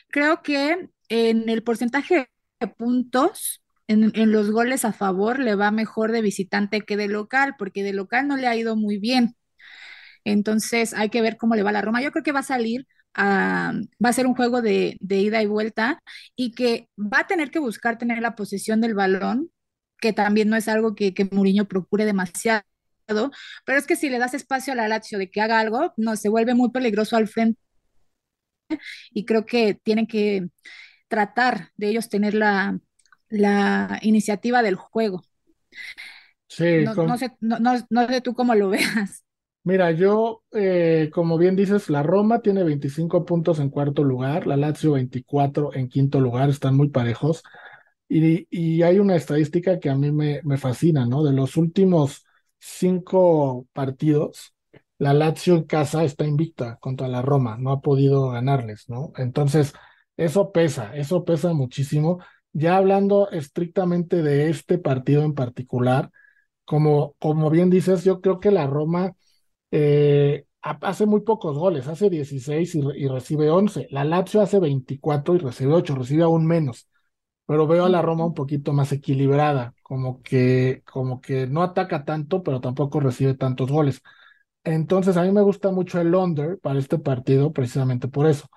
[0.09, 2.31] Creo que en el porcentaje
[2.61, 7.55] de puntos, en, los goles a favor, le va mejor de visitante que de local,
[7.59, 9.37] porque de local no le ha ido muy bien.
[10.25, 12.03] Entonces hay que ver cómo le va a la Roma.
[12.03, 13.73] Yo creo que va a salir a,
[14.05, 16.03] va a ser un juego de, ida y vuelta
[16.37, 19.51] y que va a tener que buscar tener la posición del balón
[20.01, 22.65] que también no es algo que, que Mourinho procure demasiado,
[23.65, 26.17] pero es que si le das espacio a la Lazio de que haga algo, no,
[26.17, 27.59] se vuelve muy peligroso al frente
[29.11, 30.49] y creo que tienen que
[31.09, 32.79] tratar de ellos tener la,
[33.29, 35.23] la iniciativa del juego.
[36.49, 39.25] Sí, no, sé, no, sé tú cómo lo veas.
[39.65, 44.57] Mira, yo, eh, como bien dices, la Roma tiene 25 puntos en cuarto lugar, la
[44.57, 47.43] Lazio 24 en quinto lugar, están muy parejos.
[48.09, 51.25] Y, hay una estadística que a mí me, me, fascina, ¿no?
[51.25, 52.25] De los últimos
[52.61, 54.55] cinco partidos,
[54.99, 59.13] la Lazio en casa está invicta contra la Roma, no ha podido ganarles, ¿no?
[59.17, 59.75] Entonces,
[60.17, 62.21] eso pesa, eso pesa muchísimo.
[62.59, 66.11] Ya hablando estrictamente de este partido en particular,
[66.65, 69.15] como, como bien dices, yo creo que la Roma
[69.73, 73.89] eh, hace muy pocos goles, hace 16 y, y, recibe 11.
[73.91, 76.89] La Lazio hace 24 y recibe 8, recibe aún menos
[77.47, 82.05] pero veo a la Roma un poquito más equilibrada, como que, como que no ataca
[82.05, 84.03] tanto, pero tampoco recibe tantos goles.
[84.65, 88.49] Entonces, a mí me gusta mucho el under para este partido, precisamente por eso,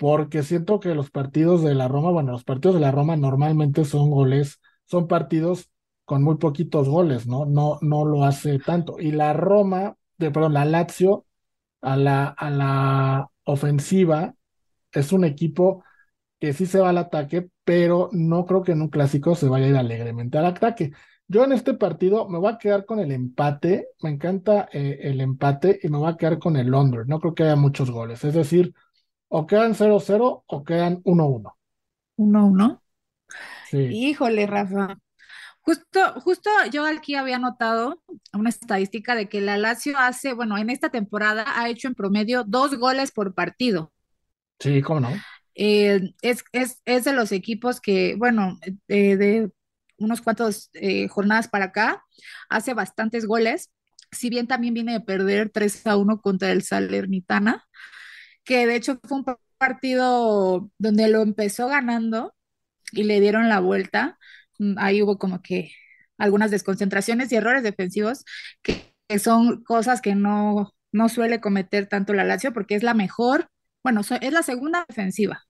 [0.00, 3.84] porque siento que los partidos de la Roma, bueno, los partidos de la Roma normalmente
[3.84, 5.70] son goles, son partidos
[6.06, 7.44] con muy poquitos goles, ¿no?
[7.44, 8.96] No, no lo hace tanto.
[8.98, 11.26] Y la Roma, de, perdón, la Lazio,
[11.82, 14.34] a la, a la ofensiva,
[14.92, 15.84] es un equipo
[16.38, 19.66] que sí se va al ataque, pero no creo que en un clásico se vaya
[19.66, 20.92] a ir alegremente al ataque.
[21.28, 25.20] Yo en este partido me voy a quedar con el empate, me encanta eh, el
[25.20, 27.06] empate y me voy a quedar con el under.
[27.06, 28.74] No creo que haya muchos goles, es decir,
[29.30, 31.56] o quedan 0-0 o quedan 1-1.
[32.16, 32.80] 1-1.
[33.70, 33.78] Sí.
[33.78, 34.98] Híjole, Rafa.
[35.60, 38.02] Justo, justo yo aquí había notado
[38.32, 42.44] una estadística de que la Lazio hace, bueno, en esta temporada ha hecho en promedio
[42.44, 43.92] dos goles por partido.
[44.58, 45.10] Sí, ¿cómo no?
[45.54, 48.58] Eh, es, es, de los equipos que, bueno,
[48.88, 49.50] eh, de
[49.98, 52.04] unos cuantos eh, jornadas para acá,
[52.48, 53.70] hace bastantes goles.
[54.10, 57.64] Si bien también viene de perder 3 a 1 contra el Salernitana,
[58.44, 59.24] que de hecho fue un
[59.58, 62.34] partido donde lo empezó ganando
[62.92, 64.18] y le dieron la vuelta.
[64.58, 65.72] Mm, ahí hubo como que
[66.18, 68.24] algunas desconcentraciones y errores defensivos
[68.62, 73.48] que, son cosas que no, no suele cometer tanto la Lazio porque es la mejor,
[73.82, 75.42] bueno, es la segunda defensiva,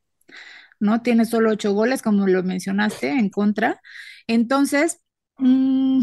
[0.81, 1.03] ¿no?
[1.03, 3.81] Tiene solo ocho goles, como lo mencionaste, en contra.
[4.27, 5.01] Entonces,
[5.39, 6.03] mmm,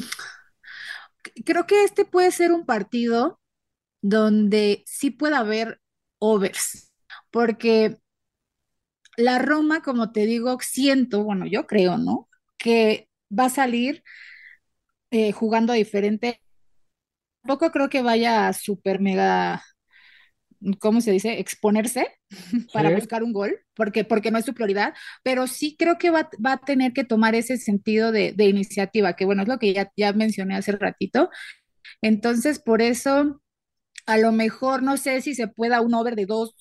[1.46, 3.40] creo que este puede ser un partido
[4.02, 5.82] donde sí puede haber
[6.20, 6.92] overs,
[7.32, 7.98] porque
[9.18, 12.30] la Roma, como te digo, siento, bueno, yo creo, ¿no?
[12.58, 14.04] Que va a salir
[15.12, 16.42] eh, jugando diferente.
[17.42, 19.64] Tampoco creo que vaya a super mega,
[20.80, 21.40] ¿cómo se dice?
[21.40, 22.08] Exponerse
[22.74, 24.94] para buscar un gol, porque, porque no es su prioridad,
[25.24, 29.26] pero sí creo que va, a tener que tomar ese sentido de, de, iniciativa, que
[29.26, 31.30] bueno, es lo que ya, ya mencioné hace ratito.
[32.02, 33.42] Entonces, por eso,
[34.08, 36.56] a lo mejor no sé si se pueda un over de dos,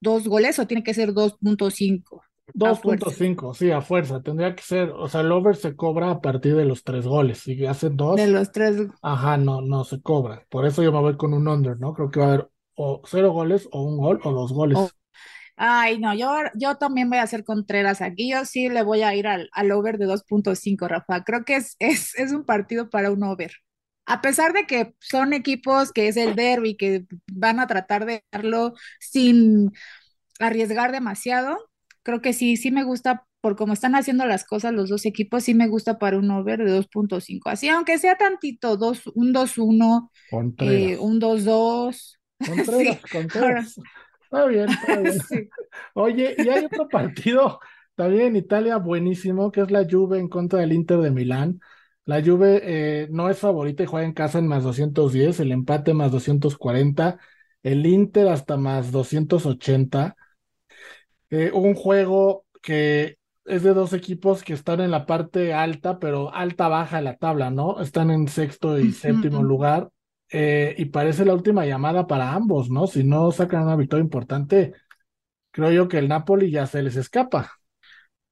[0.00, 2.20] dos goles o tiene que ser 2.5.
[2.54, 4.22] 2.5, sí, a fuerza.
[4.22, 7.38] Tendría que ser, o sea, el over se cobra a partir de los tres goles.
[7.38, 8.16] Si hacen dos.
[8.16, 8.88] De los tres.
[9.02, 10.44] Ajá, no, no se cobra.
[10.48, 11.94] Por eso yo me voy con un under, ¿no?
[11.94, 14.78] Creo que va a haber o cero goles, o un gol, o dos goles.
[15.56, 18.30] Ay, no, yo, yo también voy a hacer Contreras aquí.
[18.30, 21.24] Yo sí le voy a ir al, al over de 2.5, Rafa.
[21.24, 23.50] Creo que es, es, es un partido para un over.
[24.08, 28.24] A pesar de que son equipos que es el derby, que van a tratar de
[28.32, 29.72] darlo sin
[30.40, 31.70] arriesgar demasiado,
[32.02, 35.44] creo que sí, sí me gusta por cómo están haciendo las cosas los dos equipos,
[35.44, 37.50] sí me gusta para un over de 2.5.
[37.50, 40.10] Así, aunque sea tantito, dos, un 2-1,
[40.60, 42.18] eh, un 2-2.
[42.46, 43.80] Contreras, Contreras.
[44.22, 45.18] Está bien, está bien.
[45.94, 47.60] Oye, y hay otro partido
[47.94, 51.60] también en Italia buenísimo, que es la Juve en contra del Inter de Milán.
[52.08, 55.92] La Juve eh, no es favorita y juega en casa en más 210, el empate
[55.92, 57.18] más 240,
[57.62, 60.16] el Inter hasta más 280.
[61.28, 66.32] Eh, un juego que es de dos equipos que están en la parte alta, pero
[66.32, 67.78] alta baja de la tabla, ¿no?
[67.82, 69.90] Están en sexto y séptimo lugar.
[70.30, 72.86] Eh, y parece la última llamada para ambos, ¿no?
[72.86, 74.72] Si no sacan una victoria importante,
[75.50, 77.57] creo yo que el Napoli ya se les escapa.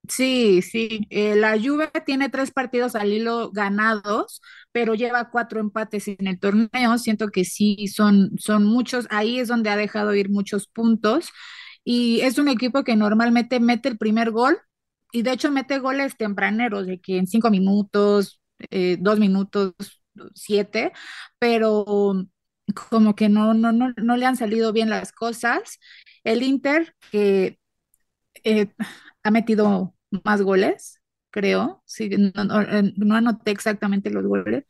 [0.09, 6.07] Sí, sí, eh, la Juve tiene tres partidos al hilo ganados, pero lleva cuatro empates
[6.09, 6.99] en el torneo.
[6.99, 9.07] Siento que sí, son, son muchos.
[9.11, 11.31] Ahí es donde ha dejado ir muchos puntos.
[11.85, 14.59] Y es un equipo que normalmente mete el primer gol
[15.13, 18.41] y de hecho mete goles tempraneros, de que en cinco minutos,
[18.71, 19.75] eh, dos minutos,
[20.35, 20.93] siete,
[21.39, 22.15] pero
[22.91, 25.79] como que no, no, no, no le han salido bien las cosas.
[26.25, 27.59] El Inter, que
[28.45, 28.69] eh,
[29.23, 31.01] ha metido más goles,
[31.31, 34.65] creo, sí, no, no, anoté exactamente los goles,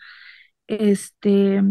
[0.66, 1.62] este,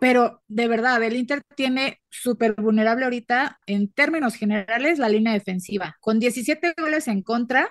[0.00, 5.96] pero de verdad, el Inter tiene súper vulnerable ahorita en términos generales la línea defensiva.
[6.00, 7.70] Con 17 goles en contra,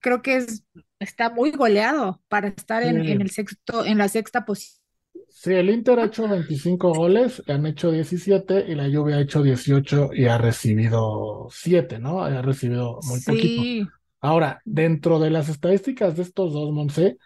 [0.00, 0.64] creo que es,
[0.98, 4.82] está muy goleado para estar en, el sexto, en la sexta posición.
[5.28, 9.42] Sí, el Inter ha hecho 25 goles, han hecho 17 y la Juve ha hecho
[9.42, 12.24] 18 y ha recibido 7, ¿no?
[12.24, 13.92] Ha recibido muy poquito.
[14.26, 17.16] Ahora, dentro de las estadísticas de estos dos, Monse,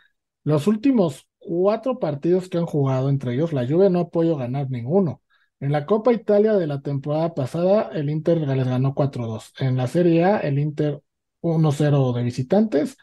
[0.45, 4.69] los últimos cuatro partidos que han jugado entre ellos, la Juve no ha podido ganar
[4.71, 5.23] ninguno.
[5.61, 9.55] En la Copa Italia de la temporada pasada, el Inter les ganó 4-2.
[9.61, 11.03] En la Serie A, el Inter
[11.41, 12.99] 1-0 de visitantes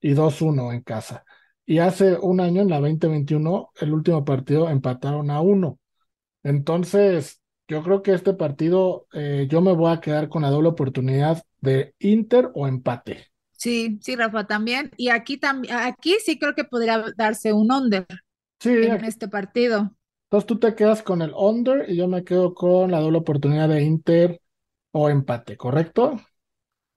[0.00, 1.24] y 2-1 en casa.
[1.66, 5.76] Y hace un año, en la 2021, el último partido empataron a 1.
[6.44, 10.68] Entonces, yo creo que este partido, eh, yo me voy a quedar con la doble
[10.68, 13.29] oportunidad de Inter o empate.
[13.60, 14.90] Sí, sí, Rafa, también.
[14.96, 18.06] Y aquí también, aquí sí creo que podría darse un under
[18.58, 19.94] sí, en este partido.
[20.24, 23.68] Entonces tú te quedas con el under y yo me quedo con la doble oportunidad
[23.68, 24.40] de Inter
[24.92, 26.18] o empate, ¿correcto?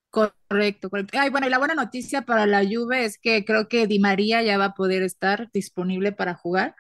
[0.10, 1.18] Correcto, correcto.
[1.20, 4.42] Ay, bueno, y la buena noticia para la Juve es que creo que Di María
[4.42, 6.76] ya va a poder estar disponible para jugar.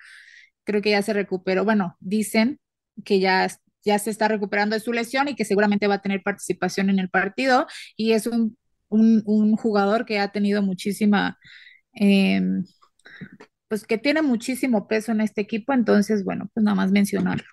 [0.64, 1.66] Creo que ya se recuperó.
[1.66, 2.62] Bueno, dicen
[3.04, 3.50] que ya,
[3.84, 7.00] ya se está recuperando de su lesión y que seguramente va a tener participación en
[7.00, 7.68] el partido.
[7.98, 8.58] Y es un
[8.94, 11.38] un, jugador que ha tenido muchísima,
[11.94, 12.64] em,
[13.68, 17.46] pues que tiene muchísimo peso en este equipo, entonces, bueno, pues nada más mencionarlo.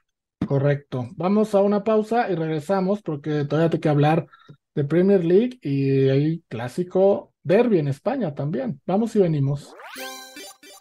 [0.47, 1.09] Correcto.
[1.17, 4.27] Vamos a una pausa y regresamos porque todavía hay que hablar
[4.75, 8.81] de Premier League y hay clásico derby en España también.
[8.87, 9.75] Vamos y venimos.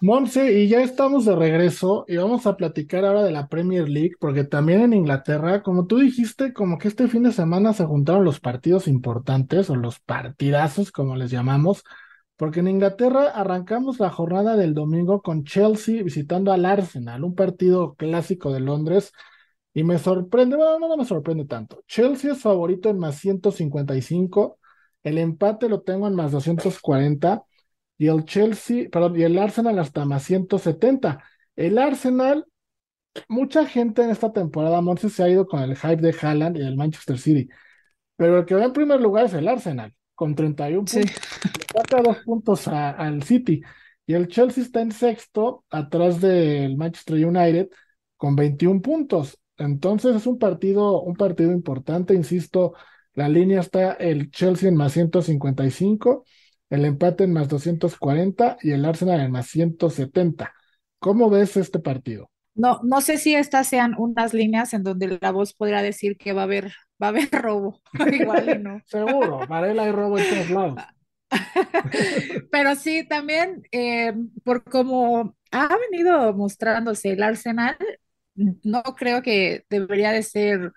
[0.02, 4.14] Monse, y ya estamos de regreso y vamos a platicar ahora de la Premier League,
[4.18, 8.24] porque también en Inglaterra, como tú dijiste, como que este fin de semana se juntaron
[8.24, 11.84] los partidos importantes o los partidazos, como les llamamos,
[12.38, 17.96] porque en Inglaterra arrancamos la jornada del domingo con Chelsea visitando al Arsenal, un partido
[17.96, 19.12] clásico de Londres,
[19.74, 21.84] y me sorprende, bueno, no me sorprende tanto.
[21.88, 24.60] Chelsea es favorito en más 155,
[25.04, 27.44] el empate lo tengo en más 240.
[28.00, 31.24] Y el Chelsea, perdón, y el Arsenal hasta más 170.
[31.56, 32.48] El Arsenal,
[33.28, 36.62] mucha gente en esta temporada, Monse, se ha ido con el hype de Haaland y
[36.62, 37.50] del Manchester City,
[38.16, 41.12] pero el que va en primer lugar es el Arsenal, con 31 puntos.
[41.74, 43.62] Saca dos puntos al City.
[44.08, 47.70] Y el Chelsea está en sexto, atrás del Manchester United,
[48.18, 49.40] con 21 puntos.
[49.58, 52.74] Entonces es un partido, un partido importante, insisto,
[53.14, 56.26] la línea está el Chelsea en más 155,
[56.70, 60.54] el empate en más 240 y el Arsenal en más 170.
[61.00, 62.30] ¿Cómo ves este partido?
[62.56, 66.34] No, no sé si estas sean unas líneas en donde la voz podrá decir que
[66.34, 67.82] va a haber, va a haber robo.
[68.12, 68.82] Igual y no.
[68.86, 70.84] Seguro, Varela hay robo en todos lados.
[72.52, 74.14] Pero sí, también eh,
[74.44, 77.78] por como ha venido mostrándose el Arsenal,
[78.36, 80.72] no creo que debería de ser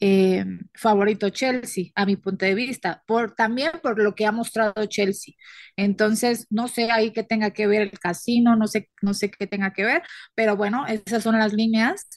[0.00, 0.44] eh,
[0.74, 5.34] favorito Chelsea, a mi punto de vista, por, también por lo que ha mostrado Chelsea.
[5.76, 9.46] Entonces, no sé ahí qué tenga que ver el casino, no sé, no sé qué
[9.46, 10.02] tenga que ver,
[10.34, 12.08] pero bueno, esas son las líneas.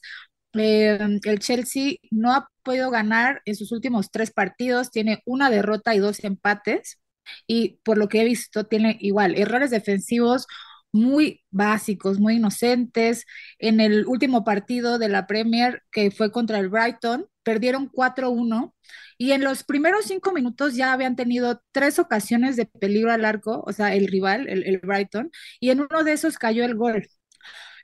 [0.54, 5.96] Eh, el Chelsea no ha podido ganar en sus últimos tres partidos, tiene una derrota
[5.96, 7.00] y dos empates
[7.48, 10.48] y por lo que he visto tiene igual errores defensivos
[10.92, 13.26] muy básicos, muy inocentes.
[13.60, 18.76] En el último partido de la Premier, que fue contra el Brighton, perdieron 4-1
[19.18, 23.64] y en los primeros cinco minutos ya habían tenido tres ocasiones de peligro al arco,
[23.66, 27.08] o sea, el rival, el, el Brighton, y en uno de esos cayó el gol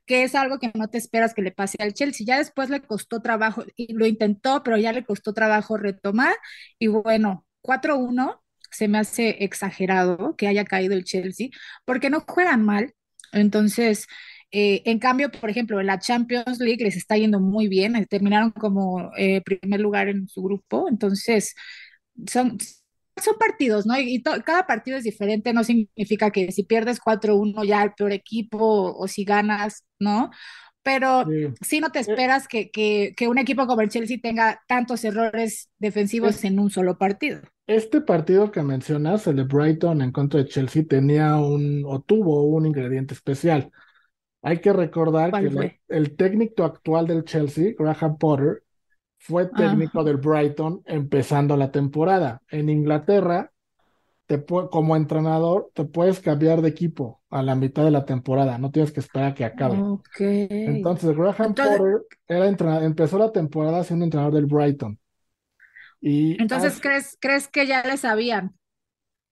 [0.05, 2.25] que es algo que no te esperas que le pase al Chelsea.
[2.25, 6.35] Ya después le costó trabajo, y lo intentó, pero ya le costó trabajo retomar.
[6.79, 8.41] Y bueno, 4-1
[8.71, 11.49] se me hace exagerado que haya caído el Chelsea,
[11.85, 12.93] porque no juegan mal.
[13.31, 14.07] Entonces,
[14.51, 18.51] eh, en cambio, por ejemplo, la Champions League les está yendo muy bien, eh, terminaron
[18.51, 21.53] como eh, primer lugar en su grupo, entonces
[22.27, 22.57] son,
[23.17, 23.99] son partidos, ¿no?
[23.99, 28.57] Y, cada partido es diferente, no significa que si pierdes 4-1 ya el peor equipo
[28.97, 30.31] o, si ganas, ¿no?
[30.87, 31.25] Pero
[31.59, 35.69] sí, no te esperas que, que, que, un equipo como el Chelsea tenga tantos errores
[35.79, 37.41] defensivos en un solo partido.
[37.67, 42.43] Este partido que mencionas, el de Brighton en contra de Chelsea, tenía un o tuvo
[42.43, 43.69] un ingrediente especial.
[44.41, 48.63] Hay que recordar que el, técnico actual del Chelsea, Graham Potter,
[49.17, 52.41] fue técnico del Brighton empezando la temporada.
[52.49, 53.51] En Inglaterra,
[54.27, 58.71] te como entrenador, te puedes cambiar de equipo a la mitad de la temporada, no
[58.71, 59.77] tienes que esperar a que acabe.
[60.19, 61.81] Entonces, Graham Potter
[62.27, 64.99] era empezó la temporada siendo entrenador del Brighton.
[66.01, 68.53] Entonces, ¿crees, ¿crees que ya le sabían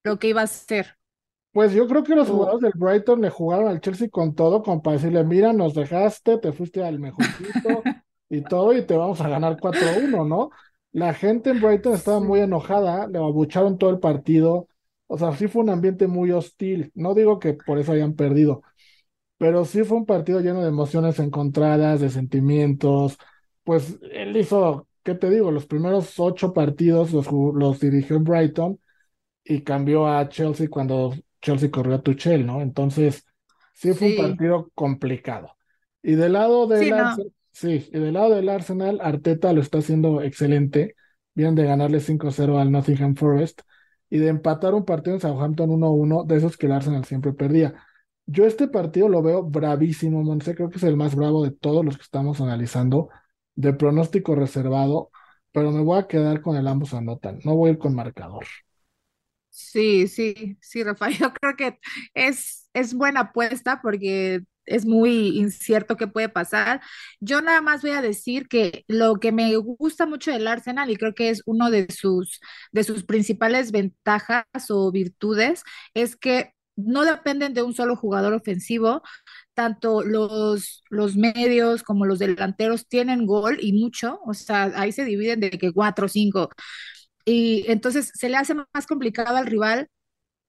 [0.03, 0.97] lo que iba a hacer?
[1.51, 4.81] Pues yo creo que los jugadores del Brighton le jugaron al Chelsea con todo, como
[4.81, 7.81] para decirle, mira, nos dejaste, te fuiste al mejorcito
[8.29, 10.49] y todo, y te vamos a ganar 4-1, ¿no?
[10.91, 14.67] La gente en Brighton estaba muy enojada, le abucharon todo el partido,
[15.07, 16.91] o sea, sí fue un ambiente muy hostil.
[16.95, 18.63] No digo que por eso hayan perdido,
[19.37, 23.17] pero sí fue un partido lleno de emociones encontradas, de sentimientos.
[23.63, 25.51] Pues él hizo ¿qué te digo?
[25.51, 28.79] Los primeros ocho partidos los, los dirigió en Brighton
[29.43, 32.61] y cambió a Chelsea cuando Chelsea corrió a Tuchel, ¿no?
[32.61, 33.23] Entonces,
[33.75, 35.55] sí fue un partido complicado.
[36.01, 40.23] Y del lado del Arsenal, sí, y del lado del Arsenal, Arteta lo está haciendo
[40.23, 40.95] excelente.
[41.35, 43.61] Vienen de ganarle 5-0 al Nottingham Forest
[44.15, 47.75] y de empatar un partido en Southampton 1-1, de esos que el Arsenal siempre perdía.
[48.25, 51.83] Yo este partido lo veo bravísimo, Monse, creo que es el más bravo de todos
[51.85, 53.09] los que estamos analizando
[53.55, 55.11] de pronóstico reservado,
[55.51, 58.45] pero me voy a quedar con el ambos anotan, no voy a ir con marcador.
[59.49, 61.79] Sí, sí, sí, Rafael, yo creo que
[62.13, 66.81] es, es buena apuesta porque es muy incierto qué puede pasar.
[67.19, 70.97] Yo nada más voy a decir que lo que me gusta mucho del Arsenal y
[70.97, 72.39] creo que es uno de sus,
[72.71, 75.63] de sus principales ventajas o virtudes
[75.93, 79.01] es que no dependen de un solo jugador ofensivo,
[79.53, 85.05] tanto los, los medios como los delanteros tienen gol y mucho, o sea, ahí se
[85.05, 86.49] dividen de que cuatro o cinco.
[87.25, 89.89] Y entonces se le hace más complicado al rival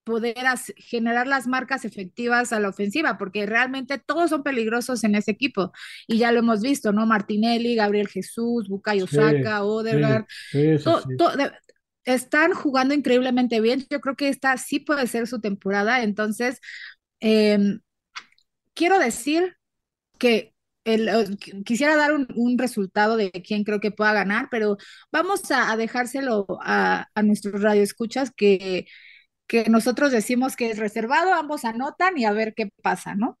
[0.07, 0.37] poder
[0.77, 5.73] generar las marcas efectivas a la ofensiva, porque realmente todos son peligrosos en ese equipo.
[6.07, 7.05] Y ya lo hemos visto, ¿no?
[7.05, 10.25] Martinelli, Gabriel Jesús, Bukayo Saka, Odegaard,
[12.05, 13.85] están jugando increíblemente bien.
[13.89, 16.01] Yo creo que esta sí puede ser su temporada.
[16.01, 16.61] Entonces,
[17.19, 17.81] em,
[18.73, 19.57] quiero decir
[20.17, 20.53] que
[20.85, 24.77] el, quisiera dar un, resultado de quién creo que pueda ganar, pero
[25.11, 28.87] vamos a, dejárselo a, a nuestros radioescuchas que,
[29.47, 33.37] que nosotros decimos que es reservado, ambos anotan y a ver qué pasa, ¿no?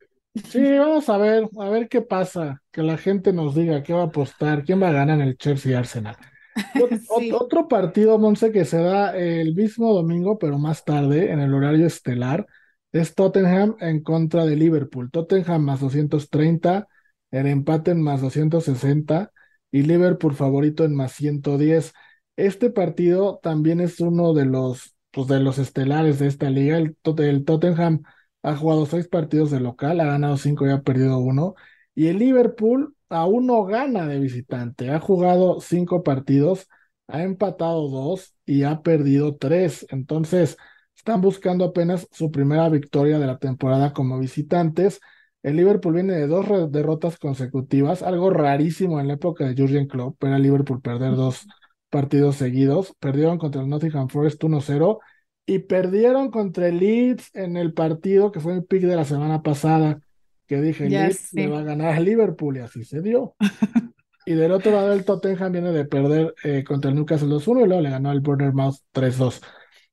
[0.49, 4.01] Sí, vamos a ver, a ver qué pasa, que la gente nos diga qué va
[4.01, 6.15] a apostar, quién va a ganar en el Chelsea Arsenal.
[7.33, 11.85] Otro partido, Monse, que se da el mismo domingo, pero más tarde, en el horario
[11.85, 12.45] estelar,
[12.91, 15.11] es Tottenham en contra de Liverpool.
[15.11, 16.87] Tottenham más 230,
[17.31, 19.31] el empate en más 260
[19.71, 21.93] y Liverpool favorito en más 110.
[22.35, 26.77] Este partido también es uno de los, pues, de los estelares de esta liga.
[26.77, 28.03] El, el Tottenham
[28.43, 31.55] ha jugado seis partidos de local, ha ganado cinco y ha perdido uno.
[31.95, 34.91] Y el Liverpool aún no gana de visitante.
[34.91, 36.67] Ha jugado cinco partidos,
[37.07, 39.87] ha empatado dos y ha perdido tres.
[39.89, 40.57] Entonces,
[40.95, 44.99] están buscando apenas su primera victoria de la temporada como visitantes.
[45.41, 50.23] El Liverpool viene de dos derrotas consecutivas, algo rarísimo en la época de Jurgen Klopp,
[50.23, 51.47] era Liverpool perder dos
[51.89, 52.93] partidos seguidos.
[52.99, 54.99] Perdieron contra el Nottingham Forest 1-0
[55.45, 59.41] y perdieron contra el Leeds en el partido que fue el pick de la semana
[59.41, 60.01] pasada,
[60.45, 63.35] que dije, Leeds le va a ganar a Liverpool y así se dio.
[64.25, 67.67] y del otro lado el Tottenham viene de perder eh, contra el Newcastle 2-1 y
[67.67, 69.41] luego le ganó al Bournemouth 3-2.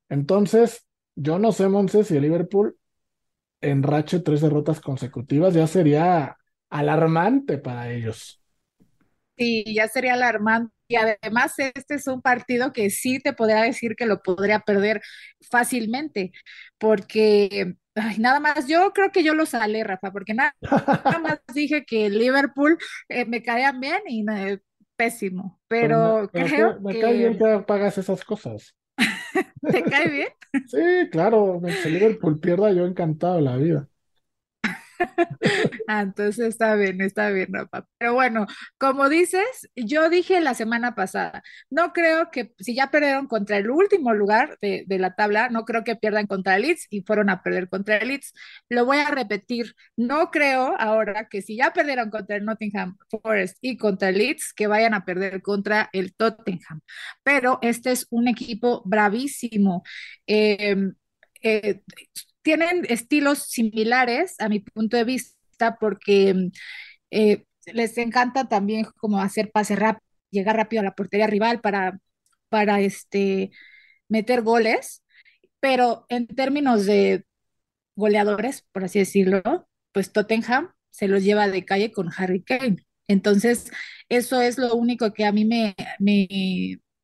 [0.09, 0.85] Entonces,
[1.15, 2.77] yo no sé, Monse, si el Liverpool
[3.61, 6.37] enrache tres derrotas consecutivas ya sería
[6.69, 8.41] alarmante para ellos.
[9.37, 10.74] Sí, ya sería alarmante.
[10.89, 15.01] Y además este es un partido que sí te podría decir que lo podría perder
[15.51, 16.33] fácilmente,
[16.79, 17.75] porque
[18.19, 20.55] nada más, yo creo que yo lo salé, Rafa, porque nada,
[21.23, 22.79] más dije que Liverpool
[23.09, 24.25] eh, me caían bien y
[24.97, 28.75] pésimo, pero, creo me, cae bien que pagas esas cosas.
[29.63, 30.29] ¿Te cae bien?
[30.69, 33.89] Sí, claro, si Liverpool pierda, yo encantado la vida.
[35.89, 37.87] Ah, entonces está bien, está bien, Rafa.
[37.99, 38.47] Pero bueno,
[38.79, 43.71] como dices, yo dije la semana pasada, no creo que si ya perdieron contra el
[43.71, 47.43] último lugar de, la tabla, no creo que pierdan contra el Leeds y fueron a
[47.43, 48.33] perder contra el Leeds.
[48.69, 53.59] Lo voy a repetir, no creo ahora que si ya perdieron contra el Nottingham Forest
[53.61, 56.81] y contra el Leeds, que vayan a perder contra el Tottenham.
[57.23, 59.83] Pero este es un equipo bravísimo.
[60.27, 60.77] Eh,
[61.43, 61.83] eh,
[62.45, 66.51] tienen estilos similares a mi punto de vista porque
[67.11, 71.99] eh, les encanta también como hacer pase rápido, llegar rápido a la portería rival para,
[72.51, 73.51] para este,
[74.09, 75.03] meter goles,
[75.59, 77.25] pero en términos de
[77.97, 82.77] goleadores, por así decirlo, pues Tottenham se los lleva de calle con Harry Kane.
[83.09, 83.71] Entonces,
[84.09, 86.29] eso es lo único que a mí me, me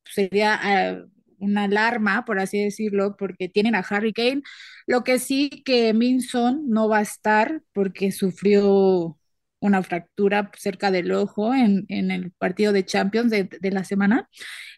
[0.04, 1.04] sería ah,
[1.40, 4.42] una alarma, por así decirlo, porque tienen a Harry Kane.
[4.90, 9.16] Lo que sí que Minson no va a estar porque sufrió
[9.60, 14.28] una fractura cerca del ojo en, el partido de Champions de, la semana.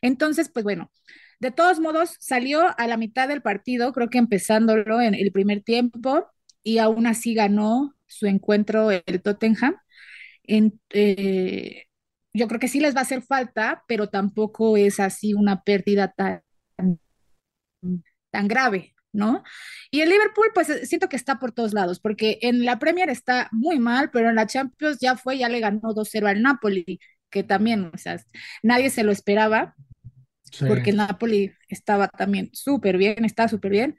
[0.03, 0.93] Entonces, pues bueno,
[1.41, 5.63] de todos modos, salió a la mitad del partido, creo que empezándolo en el primer
[5.63, 6.27] tiempo,
[6.63, 9.77] y aún así ganó su encuentro el Tottenham.
[10.43, 11.85] En, eh,
[12.35, 16.13] yo creo que sí les va a hacer falta, pero tampoco es así una pérdida
[16.13, 16.43] tan
[18.31, 19.43] tan grave, ¿no?
[19.91, 23.11] Y el Liverpool, pues eh, siento que está por todos lados, porque en la Premier
[23.11, 27.01] está muy mal, pero en la Champions ya fue, ya le ganó 2-0 al Napoli,
[27.31, 28.19] que también, o sea,
[28.63, 29.75] nadie se lo esperaba,
[30.61, 33.97] porque el Napoli estaba también súper bien, está súper bien.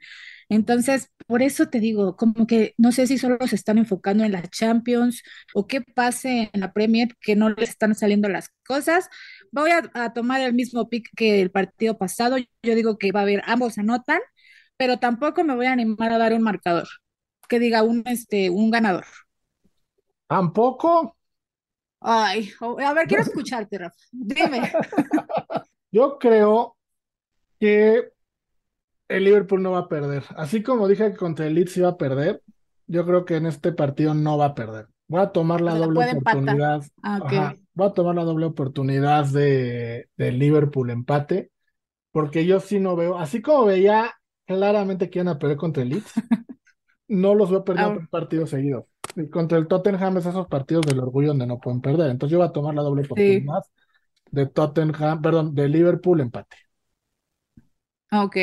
[0.48, 4.32] Entonces, por eso te digo, como que no sé si solo se están enfocando en
[4.32, 5.22] la Champions
[5.54, 9.08] o qué pase en la Premier, que no les están saliendo las cosas.
[9.50, 12.36] Voy a, tomar el mismo pick que el partido pasado.
[12.62, 14.20] Yo digo que va a haber, ambos anotan,
[14.76, 16.88] pero tampoco me voy a animar a dar un marcador,
[17.48, 19.04] que diga un, este, un ganador.
[20.26, 21.16] ¿Tampoco?
[22.00, 23.96] Ay, a ver, quiero escucharte, Rafa.
[24.10, 24.72] Dime.
[25.90, 26.76] Yo creo
[27.60, 28.12] que
[29.08, 30.24] el Liverpool no va a perder.
[30.36, 32.42] Así como dije que contra el Leeds iba a perder,
[32.86, 34.88] yo creo que en este partido no va a perder.
[35.06, 36.82] Voy a tomar la doble oportunidad.
[37.02, 41.50] Ah, voy a tomar la doble oportunidad de, Liverpool empate,
[42.10, 44.14] porque yo sí no veo, así como veía
[44.46, 46.12] claramente que iban a perder contra el Leeds,
[47.08, 48.88] no los veo perder un partido seguido.
[49.16, 52.10] Y contra el Tottenham es esos partidos del orgullo donde no pueden perder.
[52.10, 53.62] Entonces yo voy a tomar la doble oportunidad
[54.30, 56.56] de Tottenham, perdón, de Liverpool empate.
[58.10, 58.36] Ok.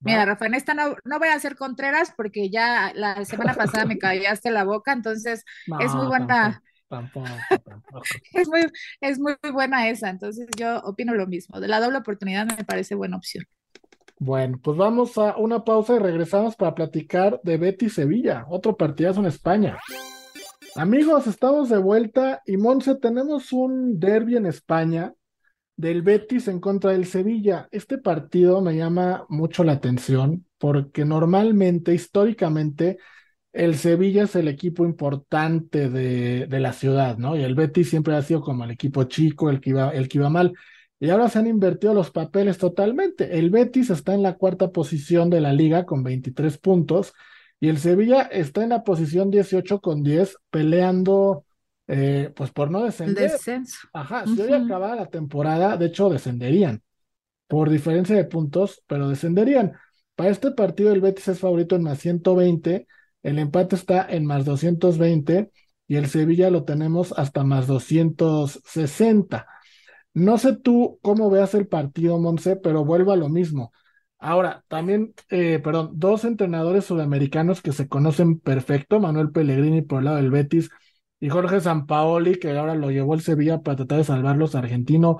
[0.00, 3.98] Mira, Rafa, en esta no, voy a hacer contreras porque ya la semana pasada me
[3.98, 5.44] callaste la boca, entonces
[5.80, 6.62] es muy buena.
[6.88, 7.26] Tampoco,
[7.64, 8.02] tampoco,
[8.32, 8.60] es, muy,
[9.00, 11.58] es muy buena esa, entonces yo opino lo mismo.
[11.58, 13.44] De la doble oportunidad me parece buena opción.
[14.18, 19.20] Bueno, pues vamos a una pausa y regresamos para platicar de Betty Sevilla, otro partidazo
[19.20, 19.76] en España.
[20.74, 25.12] Amigos, estamos de vuelta y Monse, tenemos un derby en España
[25.76, 27.68] del Betis en contra del Sevilla.
[27.70, 32.96] Este partido me llama mucho la atención porque normalmente, históricamente,
[33.52, 37.36] el Sevilla es el equipo importante de, de, la ciudad, ¿no?
[37.36, 40.18] Y el Betis siempre ha sido como el equipo chico, el que iba, el que
[40.18, 40.54] iba mal.
[40.98, 43.38] Y ahora se han invertido los papeles totalmente.
[43.38, 47.12] El Betis está en la cuarta posición de la liga con 23 puntos
[47.60, 51.44] Y el Sevilla está en la posición 18 con 10, peleando
[51.86, 53.30] eh, pues por no descender.
[53.32, 53.88] descenso.
[53.92, 54.54] Ajá, si hoy Ujú.
[54.54, 56.82] acabara la temporada, de hecho descenderían
[57.48, 59.72] por diferencia de puntos, pero descenderían.
[60.14, 62.86] Para este partido el Betis es favorito en más 120,
[63.22, 65.50] el empate está en más 220
[65.88, 69.46] y el Sevilla lo tenemos hasta más 260.
[70.16, 73.70] No sé tú cómo veas el partido, Monse, pero vuelvo a lo mismo.
[74.18, 80.06] Ahora, también, eh, perdón, dos entrenadores sudamericanos que se conocen perfecto, Manuel Pellegrini por el
[80.06, 80.70] lado del Betis
[81.20, 85.18] y Jorge Sampaoli, que ahora lo llevó el Sevilla para tratar de salvarlos argentino.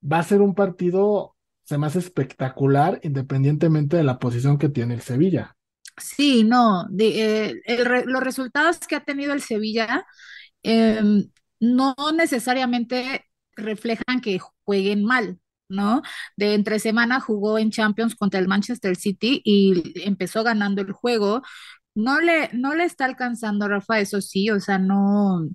[0.00, 1.34] Va a ser un partido,
[1.64, 5.56] se hace espectacular, independientemente de la posición que tiene el Sevilla.
[5.96, 7.60] Sí, no, eh,
[8.06, 10.06] los resultados que ha tenido el Sevilla
[10.62, 11.28] em,
[11.58, 13.24] no necesariamente
[13.60, 15.38] reflejan que jueguen mal,
[15.68, 16.02] ¿no?
[16.36, 21.42] De entre semana jugó en Champions contra el Manchester City y empezó ganando el juego.
[21.94, 25.48] No le, no le está alcanzando, Rafa, eso sí, o sea, no,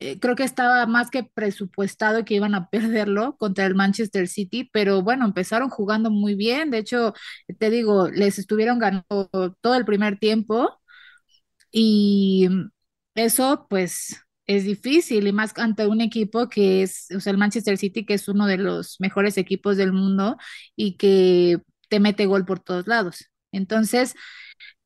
[0.00, 4.68] eh, creo que estaba más que presupuestado que iban a perderlo contra el Manchester City,
[4.72, 6.70] pero bueno, empezaron jugando muy bien.
[6.70, 7.14] De hecho,
[7.58, 9.04] te digo, les estuvieron ganando
[9.60, 10.70] todo el primer tiempo
[11.72, 12.48] y
[13.14, 17.78] eso pues es difícil y más ante un equipo que es, o sea, el Manchester
[17.78, 20.38] City, que es uno de los mejores equipos del mundo
[20.74, 21.60] y que
[21.90, 23.26] te mete gol por todos lados.
[23.52, 24.14] Entonces,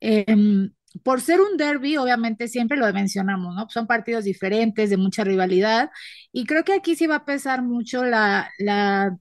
[0.00, 0.72] em,
[1.04, 3.68] por ser un derby, obviamente siempre lo mencionamos, ¿no?
[3.70, 5.90] Son partidos diferentes, de mucha rivalidad,
[6.32, 9.16] y creo que aquí sí va a pesar mucho la, la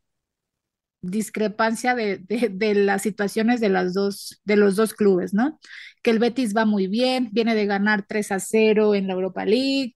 [1.02, 5.60] discrepancia de, de, las situaciones de, las dos, de los dos clubes, ¿no?
[6.04, 9.46] Que el Betis va muy bien, viene de ganar 3 a 0 en la Europa
[9.46, 9.96] League,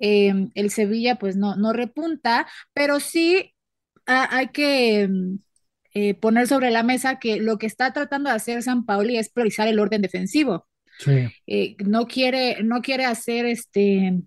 [0.00, 3.54] eh, el Sevilla pues no, no repunta, pero sí
[4.06, 5.36] ha- hay que mm,
[5.94, 9.30] eh, poner sobre la mesa que lo que está tratando de hacer San Paoli es
[9.30, 10.66] priorizar el orden defensivo.
[10.98, 14.22] Sí, Eh, no quiere, no quiere hacer este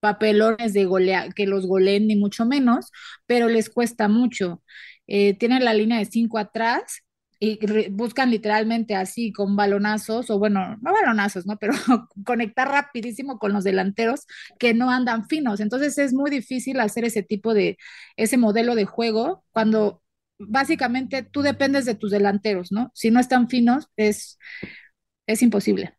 [0.00, 2.90] papelones de golea, que los goleen ni mucho menos,
[3.26, 4.62] pero les cuesta mucho.
[5.06, 7.02] Eh, tienen la línea de cinco atrás
[7.44, 7.58] y
[7.90, 11.58] buscan literalmente así con balonazos, o bueno, no balonazos, ¿no?
[11.58, 11.72] Pero
[12.24, 14.28] conectar rapidísimo con los delanteros
[14.60, 15.58] que no andan finos.
[15.58, 17.78] Entonces es muy difícil hacer ese tipo de,
[18.16, 20.02] ese modelo de juego cuando
[20.38, 22.92] básicamente tú dependes de tus delanteros, ¿no?
[22.94, 24.38] Si no están finos, es,
[25.26, 25.96] es imposible.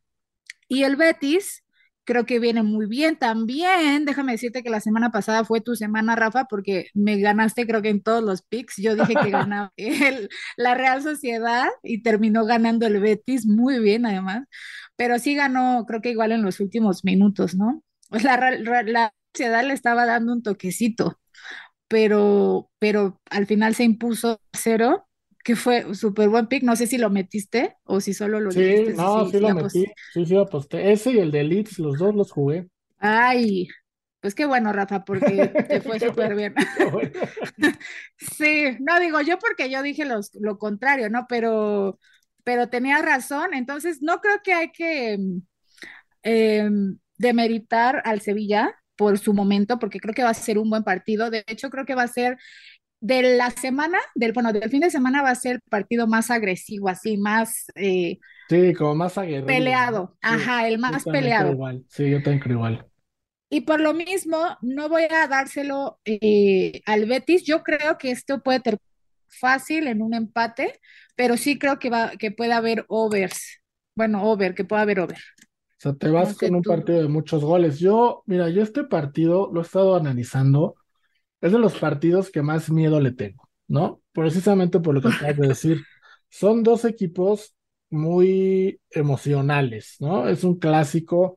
[0.69, 1.62] Y el Betis
[2.05, 4.05] creo que viene muy bien también.
[4.05, 7.89] Déjame decirte que la semana pasada fue tu semana, Rafa, porque me ganaste creo que
[7.89, 8.75] en todos los picks.
[8.77, 14.05] Yo dije que ganaba el- la Real Sociedad y terminó ganando el Betis muy bien
[14.05, 14.43] además,
[14.95, 17.83] pero sí ganó creo que igual en los últimos minutos, ¿no?
[18.11, 18.37] La,
[18.83, 21.19] la Sociedad le estaba dando un toquecito,
[21.87, 25.07] pero, pero al final se impuso cero.
[25.43, 28.85] Que fue súper buen pick, no sé si lo metiste o si solo lo sí,
[28.95, 30.91] no, sí si lo metí, sí, sí lo aposté.
[30.91, 32.67] Ese y el de Leeds, los dos los jugué.
[32.99, 33.67] Ay,
[34.21, 36.53] pues qué bueno, Rafa, porque te fue súper bien.
[36.91, 37.11] bueno.
[38.17, 41.25] Sí, no digo yo porque yo dije los, lo contrario, ¿no?
[41.27, 41.99] Pero,
[42.45, 45.17] pero tenía razón, entonces no creo que hay que
[46.23, 50.83] em, demeritar al Sevilla por su momento, porque creo que va a ser un buen
[50.83, 51.29] partido.
[51.29, 52.37] De hecho, creo que va a ser
[53.03, 56.31] de la semana, del, bueno, del fin de semana va a ser el partido más
[56.31, 58.19] agresivo, así, más eh,
[58.49, 59.85] Sí, como más aguerrido, ¿no?
[59.85, 60.17] peleado.
[60.27, 61.53] Sí, Ajá, el yo más creo peleado.
[61.53, 61.85] igual.
[61.89, 62.87] Sí, yo también creo igual.
[63.49, 67.43] Y por lo mismo, no voy a dárselo eh, al Betis.
[67.45, 68.77] Yo creo que esto puede ser
[69.29, 70.79] fácil en un empate,
[71.15, 73.61] pero sí creo que va, que puede haber overs.
[73.95, 75.19] Bueno, over, que puede haber over.
[75.79, 76.71] O sea, te No vas sé con un tú.
[76.71, 77.79] partido de muchos goles.
[77.79, 80.75] Yo, mira, yo este partido lo he estado analizando.
[81.43, 84.01] Es de los partidos que más miedo le tengo, ¿no?
[84.13, 85.83] Precisamente por lo que acabas de decir.
[86.29, 87.53] Son dos equipos
[87.89, 90.29] muy emocionales, ¿no?
[90.29, 91.35] Es un clásico.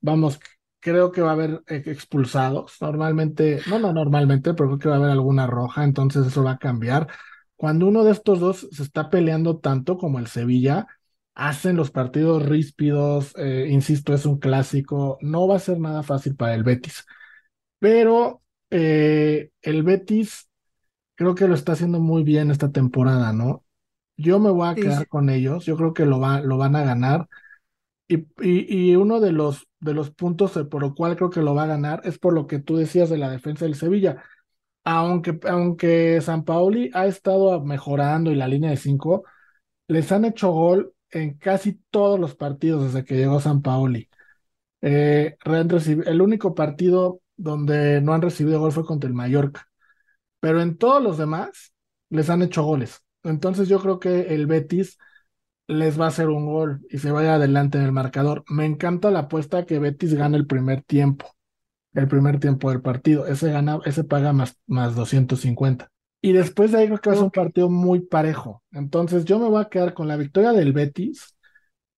[0.00, 0.38] Vamos,
[0.78, 2.76] creo que va a haber expulsados.
[2.80, 6.52] Normalmente, no, no normalmente, pero creo que va a haber alguna roja, entonces eso va
[6.52, 7.08] a cambiar.
[7.56, 10.86] Cuando uno de estos dos se está peleando tanto como el Sevilla,
[11.34, 16.36] hacen los partidos ríspidos, eh, insisto, es un clásico, no va a ser nada fácil
[16.36, 17.04] para el Betis,
[17.80, 20.48] pero eh, el Betis
[21.16, 23.64] creo que lo está haciendo muy bien esta temporada, ¿no?
[24.16, 25.06] Yo me voy a quedar sí.
[25.06, 27.28] con ellos, yo creo que lo va, lo van a ganar.
[28.08, 31.42] Y, y, y uno de los, de los puntos eh, por lo cual creo que
[31.42, 34.22] lo va a ganar es por lo que tú decías de la defensa del Sevilla.
[34.84, 39.24] Aunque, aunque Sampaoli ha estado mejorando y la línea de cinco,
[39.88, 44.08] les han hecho gol en casi todos los partidos desde que llegó Sampaoli.
[44.82, 49.66] Eh, han recibi- el único partido donde no han recibido gol fue contra el Mallorca,
[50.40, 51.72] pero en todos los demás
[52.10, 53.02] les han hecho goles.
[53.22, 54.98] Entonces yo creo que el Betis
[55.66, 58.44] les va a hacer un gol y se vaya adelante en el marcador.
[58.48, 61.26] Me encanta la apuesta que Betis gane el primer tiempo,
[61.94, 63.26] el primer tiempo del partido.
[63.26, 65.90] Ese gana, ese paga más, más 250.
[66.22, 68.62] Y después de ahí creo que va a ser un partido muy parejo.
[68.72, 71.36] Entonces yo me voy a quedar con la victoria del Betis,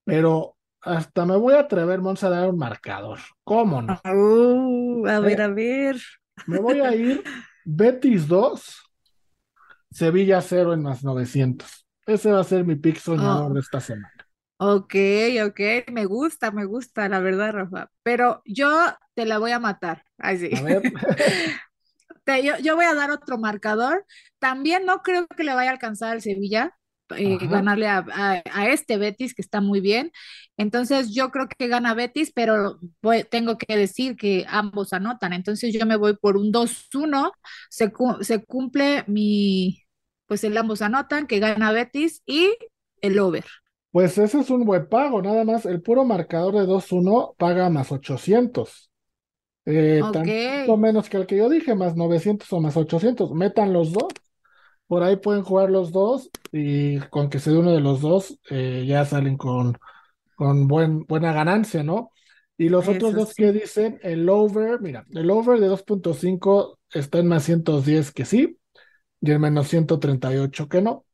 [0.05, 3.19] pero hasta me voy a atrever, Monza, a dar un marcador.
[3.45, 4.01] ¿Cómo no?
[4.05, 6.01] Uh, a ver, a ver.
[6.47, 7.23] Me voy a ir
[7.65, 8.83] Betis 2,
[9.91, 11.87] Sevilla 0 en más 900.
[12.07, 13.55] Ese va a ser mi pick soñador Oh.
[13.55, 14.11] de esta semana.
[14.59, 14.95] Ok,
[15.47, 15.61] ok,
[15.93, 17.91] me gusta, me gusta, la verdad, Rafa.
[18.05, 18.71] Pero yo
[19.15, 20.05] te la voy a matar.
[20.19, 20.51] Ay, sí.
[20.57, 20.83] A ver,
[22.25, 24.07] Te- yo, yo voy a dar otro marcador.
[24.39, 26.77] También no creo que le vaya a alcanzar al Sevilla
[27.15, 30.13] eh, ganarle a, a- a este Betis que está muy bien.
[30.57, 35.33] Entonces yo creo que gana Betis, pero voy- tengo que decir que ambos anotan.
[35.33, 37.33] Entonces yo me voy por un 2-1.
[37.71, 39.83] Se, se cumple mi,
[40.27, 42.55] pues el ambos anotan, que gana Betis y
[43.01, 43.45] el over.
[43.91, 45.67] pues ese es un buen pago, nada más.
[45.67, 48.91] El puro marcador de 2-1 paga más 800.
[49.67, 50.13] Eh, Ok.
[50.13, 53.33] tantito menos que el que yo dije, más 900 o más 800.
[53.33, 54.09] Metan los dos.
[54.93, 58.39] Por ahí pueden jugar los dos y con que se dé uno de los dos
[58.51, 59.79] eh, ya salen con,
[60.35, 62.11] con buen, buena ganancia, ¿no?
[62.59, 67.29] Y los otros dos que dicen, el over, mira, el over de 2.5 está en
[67.29, 68.59] más 110 que sí
[69.19, 71.07] y el menos 138 que no.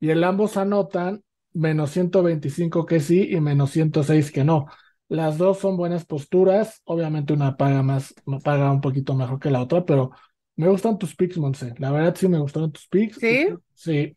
[0.00, 1.22] Y el ambos anotan
[1.52, 4.68] menos 125 que sí y menos 106 que no.
[5.06, 6.80] Las dos son buenas posturas.
[6.84, 10.12] Obviamente una paga más, paga un poquito mejor que la otra, pero
[10.58, 11.74] me gustan tus picks, Monse.
[11.78, 13.18] La verdad sí me gustaron tus picks.
[13.18, 13.58] ¿Sí?
[13.74, 14.16] sí.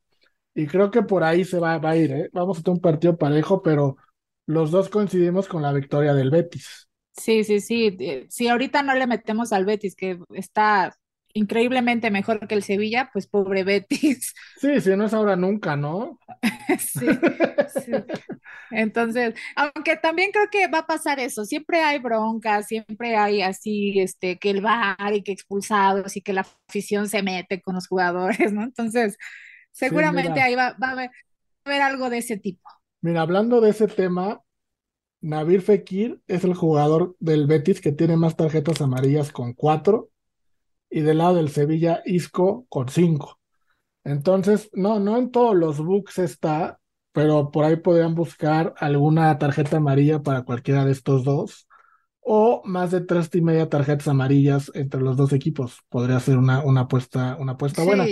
[0.56, 2.30] Y creo que por ahí se va, va a ir, ¿eh?
[2.34, 3.98] Vamos a tener un partido parejo, pero
[4.48, 6.90] los dos coincidimos con la victoria del Betis.
[7.14, 7.96] Sí, sí, sí.
[8.00, 10.98] eh, Si ahorita no le metemos al Betis, que está
[11.34, 14.34] increíblemente mejor que el Sevilla, pues pobre Betis.
[14.62, 16.20] Sí, si no es ahora nunca, ¿no?
[16.80, 17.08] Sí,
[17.84, 17.92] sí.
[18.72, 24.00] Entonces, aunque también creo que va a pasar eso, siempre hay broncas, siempre hay así,
[24.00, 27.88] este, que el VAR y que expulsados y que la afición se mete con los
[27.88, 28.64] jugadores, ¿no?
[28.64, 29.18] Entonces,
[29.72, 31.14] seguramente ahí va, va a haber, va
[31.66, 32.70] a haber algo de ese tipo.
[33.02, 34.42] Mira, hablando de ese tema,
[35.22, 40.10] Nabil Fekir es el jugador del Betis que tiene más tarjetas amarillas con cuatro
[40.92, 43.40] y del lado del Sevilla Isco con cinco.
[44.04, 46.80] Entonces, no, no en todos los books está,
[47.12, 51.68] pero por ahí podrían buscar alguna tarjeta amarilla para cualquiera de estos dos
[52.22, 55.80] o más de tres y media tarjetas amarillas entre los dos equipos.
[55.90, 58.06] Podría ser una, una apuesta, una apuesta buena.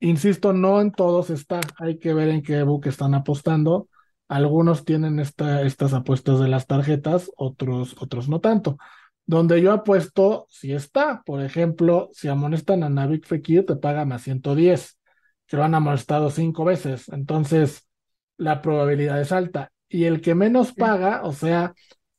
[0.00, 1.60] Insisto, no en todos está.
[1.78, 3.88] Hay que ver en qué book están apostando.
[4.28, 8.78] Algunos tienen esta, estas apuestas de las tarjetas, otros, otros no tanto.
[9.26, 11.22] Donde yo apuesto, si está.
[11.24, 14.98] Por ejemplo, si amonestan a Navik Fekir, te paga más 110,
[15.46, 17.08] que lo han amonestado cinco veces.
[17.08, 17.88] Entonces,
[18.36, 19.72] la probabilidad es alta.
[19.88, 21.74] Y el que menos paga, o sea,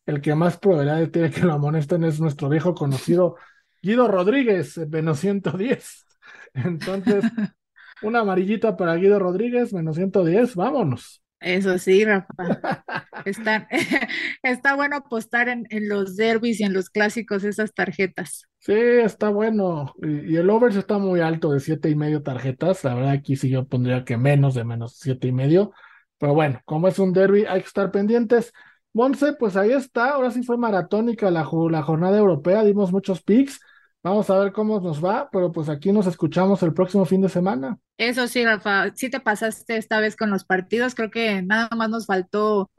[0.06, 3.36] el que más probabilidad tiene que lo amonesten es nuestro viejo conocido
[3.82, 6.06] Guido Rodríguez, menos 110.
[6.54, 7.24] Entonces,
[8.02, 11.22] una amarillita para Guido Rodríguez, menos 110, vámonos.
[11.46, 12.28] Eso sí, Rafa.
[13.26, 13.68] Está,
[14.44, 18.44] está bueno apostar en, en los derbis y en los clásicos esas tarjetas.
[18.60, 19.94] Sí, está bueno.
[20.02, 22.84] Y, y el over está muy alto de siete y medio tarjetas.
[22.84, 25.72] La verdad, aquí sí yo pondría que menos de menos siete y medio.
[26.18, 28.54] Pero bueno, como es un derby, hay que estar pendientes.
[28.94, 30.12] Monse, pues ahí está.
[30.12, 32.64] Ahora sí fue maratónica la, la jornada europea.
[32.64, 33.60] Dimos muchos picks.
[34.06, 37.30] Vamos a ver cómo nos va, pero pues aquí nos escuchamos el próximo fin de
[37.30, 37.80] semana.
[37.98, 40.94] Eso sí, Rafa, sí te pasaste esta vez con los partidos.
[40.94, 42.70] Creo que nada más nos faltó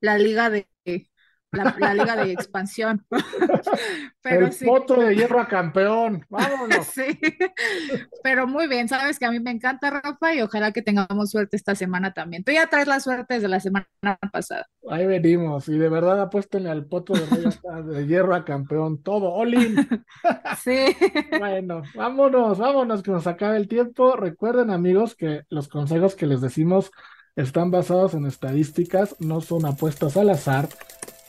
[0.00, 0.66] la liga de
[1.52, 3.04] la, la liga de expansión.
[4.22, 6.24] Pero el sí, potro de hierro a campeón.
[6.28, 6.86] Vámonos.
[6.94, 7.18] sí.
[8.22, 11.56] Pero muy bien, sabes que a mí me encanta, Rafa, y ojalá que tengamos suerte
[11.56, 12.44] esta semana también.
[12.44, 13.86] Tú ya traes la suerte desde la semana
[14.32, 14.66] pasada.
[14.88, 15.68] Ahí venimos.
[15.68, 19.02] Y de verdad apuéstenle al potro de, de hierro a campeón.
[19.02, 19.76] Todo, Olin.
[20.62, 20.96] Sí.
[21.38, 24.16] Bueno, vámonos, vámonos, que nos acabe el tiempo.
[24.16, 26.90] Recuerden, amigos, que los consejos que les decimos
[27.36, 30.68] están basados en estadísticas, no son apuestas al azar,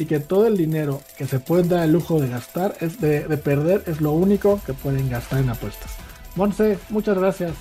[0.02, 3.26] y que todo el dinero que se pueden dar el lujo de gastar, es de,
[3.28, 5.92] de perder, es lo único que pueden gastar en apuestas.
[6.36, 7.54] Monse, muchas gracias.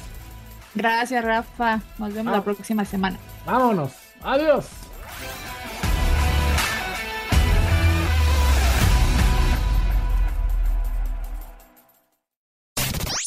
[0.75, 1.81] Gracias, Rafa.
[1.99, 2.37] Nos vemos Ah.
[2.39, 3.19] la próxima semana.
[3.47, 3.93] Vámonos.
[4.23, 4.67] Adiós.